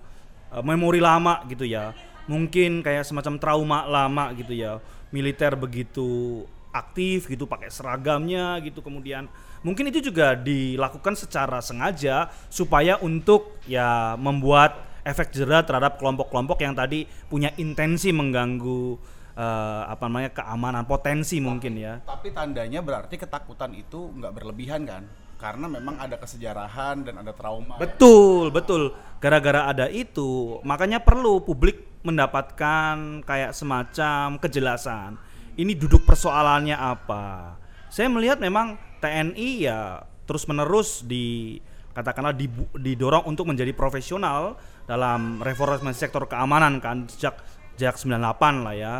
uh, 0.55 0.63
memori 0.63 1.03
lama 1.03 1.43
gitu 1.51 1.67
ya. 1.67 1.91
Mungkin 2.31 2.87
kayak 2.87 3.03
semacam 3.03 3.35
trauma 3.43 3.79
lama 3.85 4.31
gitu 4.39 4.55
ya. 4.55 4.79
Militer 5.11 5.59
begitu 5.59 6.47
aktif 6.71 7.27
gitu 7.27 7.51
pakai 7.51 7.67
seragamnya 7.67 8.63
gitu 8.63 8.79
kemudian 8.79 9.27
mungkin 9.61 9.93
itu 9.93 10.01
juga 10.13 10.33
dilakukan 10.37 11.17
secara 11.17 11.61
sengaja 11.61 12.33
supaya 12.49 12.97
untuk 13.01 13.61
ya 13.69 14.17
membuat 14.17 14.89
efek 15.05 15.33
jerah 15.33 15.65
terhadap 15.65 15.97
kelompok-kelompok 15.97 16.61
yang 16.61 16.77
tadi 16.77 17.09
punya 17.29 17.53
intensi 17.57 18.13
mengganggu 18.13 18.97
eh, 19.37 19.83
apa 19.89 20.03
namanya 20.09 20.31
keamanan 20.33 20.85
potensi 20.85 21.41
mungkin 21.41 21.73
ya 21.77 22.01
Tapi 22.05 22.33
tandanya 22.33 22.81
berarti 22.85 23.17
ketakutan 23.17 23.73
itu 23.77 24.13
nggak 24.17 24.33
berlebihan 24.33 24.85
kan? 24.85 25.05
Karena 25.41 25.73
memang 25.73 25.97
ada 25.97 26.21
kesejarahan 26.21 27.01
dan 27.01 27.17
ada 27.25 27.33
trauma. 27.33 27.81
Betul, 27.81 28.53
betul. 28.53 28.93
Gara-gara 29.25 29.73
ada 29.73 29.89
itu, 29.89 30.61
makanya 30.69 31.01
perlu 31.01 31.41
publik 31.41 31.81
mendapatkan 32.05 33.25
kayak 33.25 33.57
semacam 33.57 34.37
kejelasan. 34.37 35.17
Ini 35.57 35.73
duduk 35.81 36.05
persoalannya 36.05 36.77
apa? 36.77 37.57
Saya 37.89 38.13
melihat 38.13 38.37
memang 38.37 38.77
TNI 39.01 39.51
ya 39.65 40.05
terus-menerus 40.29 41.03
di 41.03 41.59
katakanlah 41.91 42.37
dibu- 42.37 42.71
didorong 42.79 43.27
untuk 43.27 43.51
menjadi 43.51 43.75
profesional 43.75 44.55
dalam 44.87 45.43
reformasi 45.43 45.99
sektor 45.99 46.25
keamanan 46.31 46.79
kan 46.79 47.11
sejak 47.11 47.43
sejak 47.75 47.99
98 47.99 48.67
lah 48.67 48.75
ya. 48.77 48.97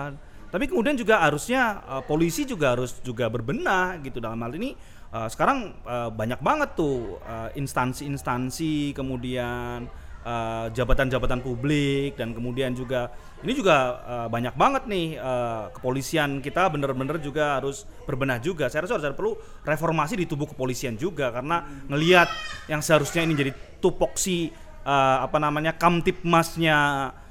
Tapi 0.51 0.67
kemudian 0.67 0.99
juga 0.99 1.23
harusnya 1.23 1.85
eh, 1.87 2.03
polisi 2.09 2.43
juga 2.43 2.75
harus 2.75 2.99
juga 3.05 3.31
berbenah 3.31 4.03
gitu 4.03 4.19
dalam 4.19 4.43
hal 4.43 4.51
ini 4.59 4.75
eh, 5.15 5.29
sekarang 5.31 5.71
eh, 5.87 6.11
banyak 6.11 6.41
banget 6.43 6.75
tuh 6.75 7.23
eh, 7.23 7.55
instansi-instansi 7.55 8.97
kemudian 8.97 9.87
eh, 10.25 10.67
jabatan-jabatan 10.73 11.41
publik 11.41 12.17
dan 12.17 12.33
kemudian 12.37 12.73
juga 12.77 13.13
ini 13.41 13.53
juga 13.57 13.77
eh, 14.05 14.29
banyak 14.29 14.55
banget 14.55 14.83
nih 14.89 15.07
eh, 15.17 15.65
kepolisian 15.77 16.45
kita 16.45 16.69
bener-bener 16.69 17.21
juga 17.21 17.61
harus 17.61 17.89
berbenah 18.05 18.41
juga. 18.41 18.69
Saya 18.69 18.85
rasa 18.85 19.01
harus 19.01 19.17
perlu 19.17 19.35
reformasi 19.65 20.21
di 20.21 20.27
tubuh 20.29 20.49
kepolisian 20.51 20.97
juga 20.97 21.33
karena 21.33 21.65
ngelihat 21.89 22.29
yang 22.69 22.85
seharusnya 22.85 23.25
ini 23.25 23.35
jadi 23.37 23.53
tupoksi 23.81 24.53
eh, 24.85 25.19
apa 25.21 25.39
namanya 25.41 25.77
kamtipmasnya 25.77 26.79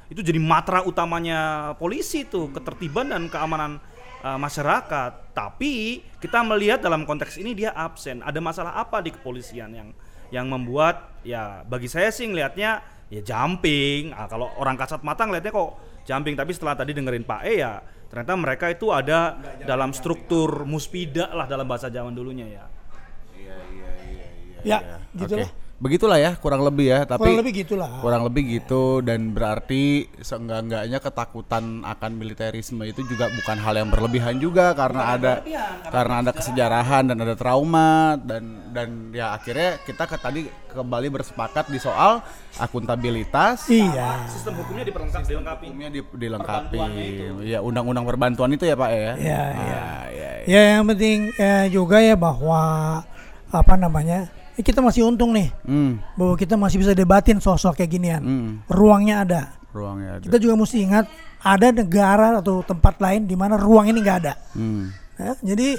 itu 0.09 0.25
jadi 0.25 0.41
matra 0.41 0.81
utamanya 0.81 1.71
polisi 1.77 2.25
tuh 2.25 2.49
ketertiban 2.49 3.13
dan 3.13 3.29
keamanan 3.29 3.77
uh, 4.25 4.39
masyarakat. 4.41 5.37
Tapi 5.37 6.03
kita 6.19 6.43
melihat 6.43 6.83
dalam 6.83 7.05
konteks 7.07 7.39
ini 7.39 7.55
dia 7.55 7.71
absen. 7.71 8.25
Ada 8.25 8.41
masalah 8.41 8.73
apa 8.75 8.99
di 8.99 9.13
kepolisian 9.13 9.71
yang 9.71 9.89
yang 10.29 10.49
membuat 10.49 11.19
ya 11.25 11.65
bagi 11.65 11.89
saya 11.89 12.13
sih 12.13 12.29
ngelihatnya 12.29 12.81
ya 13.09 13.21
jumping. 13.21 14.13
Ah, 14.13 14.29
kalau 14.29 14.49
orang 14.57 14.77
kasat 14.77 15.01
mata 15.01 15.25
ngelihatnya 15.25 15.53
kok 15.53 15.71
jumping. 16.05 16.35
Tapi 16.37 16.51
setelah 16.53 16.77
tadi 16.77 16.93
dengerin 16.93 17.25
Pak 17.25 17.41
E 17.45 17.61
ya 17.61 17.81
ternyata 18.09 18.33
mereka 18.33 18.65
itu 18.73 18.89
ada 18.89 19.37
dalam 19.61 19.93
struktur 19.93 20.65
muspida 20.65 21.29
lah 21.29 21.45
dalam 21.45 21.69
bahasa 21.69 21.93
zaman 21.93 22.13
dulunya 22.13 22.49
ya. 22.49 22.65
Ya, 24.59 24.79
Oke. 25.15 25.23
gitulah. 25.23 25.49
Begitulah 25.79 26.15
ya, 26.15 26.35
kurang 26.35 26.59
lebih 26.61 26.85
ya. 26.87 26.99
Tapi 27.01 27.23
Kurang 27.23 27.39
lebih 27.39 27.53
gitulah. 27.57 27.87
kurang 27.99 28.23
lebih 28.23 28.43
gitu 28.53 28.99
dan 28.99 29.31
berarti 29.31 29.83
seenggak-enggaknya 30.19 30.99
ketakutan 30.99 31.63
akan 31.81 32.11
militerisme 32.13 32.83
itu 32.83 32.99
juga 33.05 33.31
bukan 33.31 33.57
hal 33.57 33.75
yang 33.77 33.87
berlebihan 33.87 34.35
juga 34.37 34.71
karena 34.73 35.15
ada 35.15 35.33
karena 35.85 36.13
ada 36.19 36.31
kesejarahan 36.31 37.03
dan 37.05 37.17
ada 37.17 37.31
trauma 37.33 37.89
dan 38.17 38.43
dan 38.69 38.89
ya 39.11 39.31
akhirnya 39.31 39.79
kita 39.79 40.03
ke, 40.03 40.15
tadi 40.15 40.41
kembali 40.69 41.07
bersepakat 41.09 41.65
di 41.67 41.77
soal 41.77 42.19
akuntabilitas 42.59 43.67
Iya. 43.67 44.27
Sistem 44.27 44.59
hukumnya 44.59 44.83
diperlengkapi 44.83 45.27
dilengkapi. 45.27 45.65
hukumnya 45.65 45.89
di- 45.89 46.03
dilengkapi 46.13 46.79
ya 47.45 47.59
undang-undang 47.59 48.03
perbantuan 48.03 48.51
itu 48.51 48.63
ya 48.63 48.75
Pak 48.75 48.89
ya 48.89 48.99
Iya, 48.99 49.13
iya. 49.15 49.79
Ah, 49.79 50.03
iya, 50.09 50.29
iya. 50.37 50.45
Ya 50.45 50.61
yang 50.75 50.85
penting 50.85 51.17
eh, 51.33 51.65
juga 51.69 51.97
ya 51.99 52.15
bahwa 52.15 52.61
apa 53.47 53.73
namanya 53.75 54.29
eh, 54.59 54.65
kita 54.65 54.79
masih 54.79 55.07
untung 55.07 55.31
nih 55.31 55.47
Hmm, 55.63 56.03
bahwa 56.13 56.35
kita 56.35 56.53
masih 56.53 56.77
bisa 56.77 56.91
debatin 56.91 57.39
soal-soal 57.39 57.71
kayak 57.71 57.89
ginian. 57.89 58.19
hmm, 58.19 58.49
Ruangnya 58.67 59.23
ada. 59.23 59.41
ruangnya 59.69 60.17
ada 60.17 60.23
Kita 60.25 60.37
juga 60.37 60.57
mesti 60.57 60.77
ingat 60.81 61.05
ada 61.39 61.71
negara 61.71 62.35
atau 62.35 62.59
tempat 62.61 62.99
lain 62.99 63.23
di 63.23 63.33
mana 63.33 63.55
ruang 63.55 63.87
ini 63.87 63.97
nggak 63.97 64.17
ada. 64.19 64.33
Hmm, 64.51 64.91
Ya, 65.15 65.35
jadi 65.45 65.75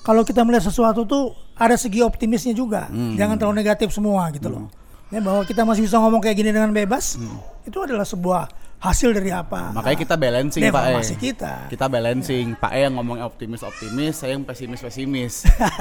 kalau 0.00 0.20
kita 0.20 0.42
melihat 0.42 0.64
sesuatu 0.64 1.04
tuh 1.04 1.24
ada 1.54 1.72
segi 1.74 2.00
optimisnya 2.00 2.52
juga. 2.52 2.88
Jangan 2.90 3.36
terlalu 3.36 3.56
negatif 3.58 3.88
semua 3.88 4.28
gitu 4.30 4.48
loh. 4.48 4.68
Ya, 5.12 5.20
bahwa 5.20 5.44
kita 5.44 5.68
masih 5.68 5.84
bisa 5.84 6.00
ngomong 6.00 6.24
kayak 6.24 6.40
gini 6.40 6.50
dengan 6.56 6.72
bebas 6.72 7.20
itu 7.68 7.78
adalah 7.84 8.08
sebuah 8.08 8.48
hasil 8.80 9.12
dari 9.12 9.28
apa? 9.30 9.70
makanya 9.70 9.98
kita 10.00 10.14
balancing 10.16 10.62
Pak 10.72 10.84
E. 10.88 11.14
kita. 11.14 11.52
kita 11.68 11.86
balancing. 11.86 12.56
Pak 12.56 12.72
E 12.72 12.88
yang 12.88 12.96
ngomong 12.96 13.20
optimis 13.20 13.60
optimis 13.60 14.18
saya 14.18 14.34
yang 14.34 14.42
pesimis 14.42 14.80
pesimis 14.80 15.34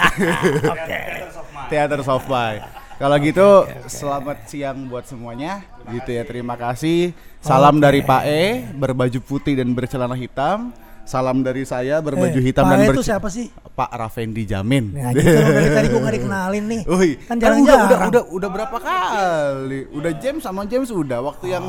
Oke. 0.75 1.01
Theater 1.71 2.03
of 2.03 2.27
Mind. 2.27 2.61
Kalau 2.99 3.15
gitu 3.23 3.47
selamat 3.87 4.51
siang 4.51 4.85
buat 4.91 5.07
semuanya. 5.07 5.65
Gitu 5.89 6.11
ya 6.11 6.27
terima 6.27 6.53
kasih. 6.53 7.15
Salam 7.39 7.79
Oke. 7.79 7.87
dari 7.87 7.99
Pak 8.03 8.23
E 8.27 8.67
berbaju 8.75 9.19
putih 9.23 9.55
dan 9.57 9.71
bercelana 9.73 10.13
hitam 10.13 10.75
salam 11.03 11.39
dari 11.39 11.63
saya 11.63 11.97
berbaju 11.97 12.33
Eh, 12.33 12.43
hitam 12.43 12.63
Pak 12.63 12.71
dan 12.71 12.81
E 12.81 12.87
itu 12.89 13.01
siapa 13.01 13.27
sih? 13.27 13.47
Pak 13.51 13.89
Rafendi 13.89 14.43
Jamin. 14.43 14.91
Nah, 14.91 15.11
gitu 15.11 15.27
loh, 15.27 15.51
dari 15.51 15.69
tadi 15.71 15.87
gue 15.87 15.99
gak 15.99 16.15
dikenalin 16.15 16.63
nih. 16.65 16.81
Ui, 16.85 17.09
Kan 17.19 17.35
kan 17.35 17.37
jarang 17.37 17.59
udah, 17.59 17.75
udah, 17.77 17.99
udah, 18.07 18.23
udah 18.29 18.49
berapa 18.51 18.77
kali? 18.77 19.79
Udah 19.89 20.11
James 20.13 20.41
sama 20.41 20.63
James 20.63 20.87
udah 20.87 21.19
waktu 21.21 21.45
yang 21.49 21.65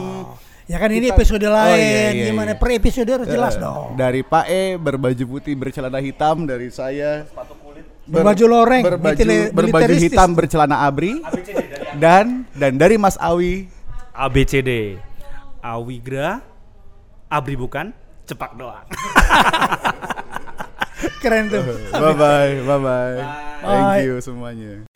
Ya 0.62 0.78
kan 0.78 0.88
ini 0.88 1.10
Kita- 1.10 1.18
episode 1.18 1.42
Oh, 1.42 1.52
lain, 1.52 1.74
iya, 1.76 2.02
iya, 2.08 2.24
gimana? 2.30 2.50
iya. 2.50 2.56
per 2.56 2.70
episode 2.72 3.10
harus 3.10 3.26
jelas 3.26 3.54
Eh, 3.54 3.60
dong. 3.60 3.92
Dari 3.94 4.22
Pak 4.22 4.46
E 4.46 4.62
berbaju 4.76 5.24
putih 5.28 5.54
bercelana 5.54 5.98
hitam 5.98 6.46
dari 6.46 6.70
saya 6.70 7.26
ber- 7.26 8.22
Berbaju 8.22 8.44
loreng, 8.46 8.82
berbaju, 8.84 9.26
berbaju 9.50 9.94
hitam 9.96 10.28
bercelana 10.32 10.82
abri. 10.82 11.18
Dan 11.94 12.46
dan 12.52 12.72
dari 12.74 12.94
Mas 12.94 13.14
Awi. 13.16 13.66
ABCD 14.12 14.96
Awigra. 15.58 16.40
Abri 17.26 17.56
bukan 17.56 17.96
cepak 18.32 18.52
doang. 18.56 18.84
Keren 21.20 21.52
tuh. 21.52 21.62
Bye 21.92 22.14
bye, 22.16 22.54
bye 22.64 22.80
bye. 22.80 23.18
Thank 23.62 24.08
you 24.08 24.18
semuanya. 24.24 24.91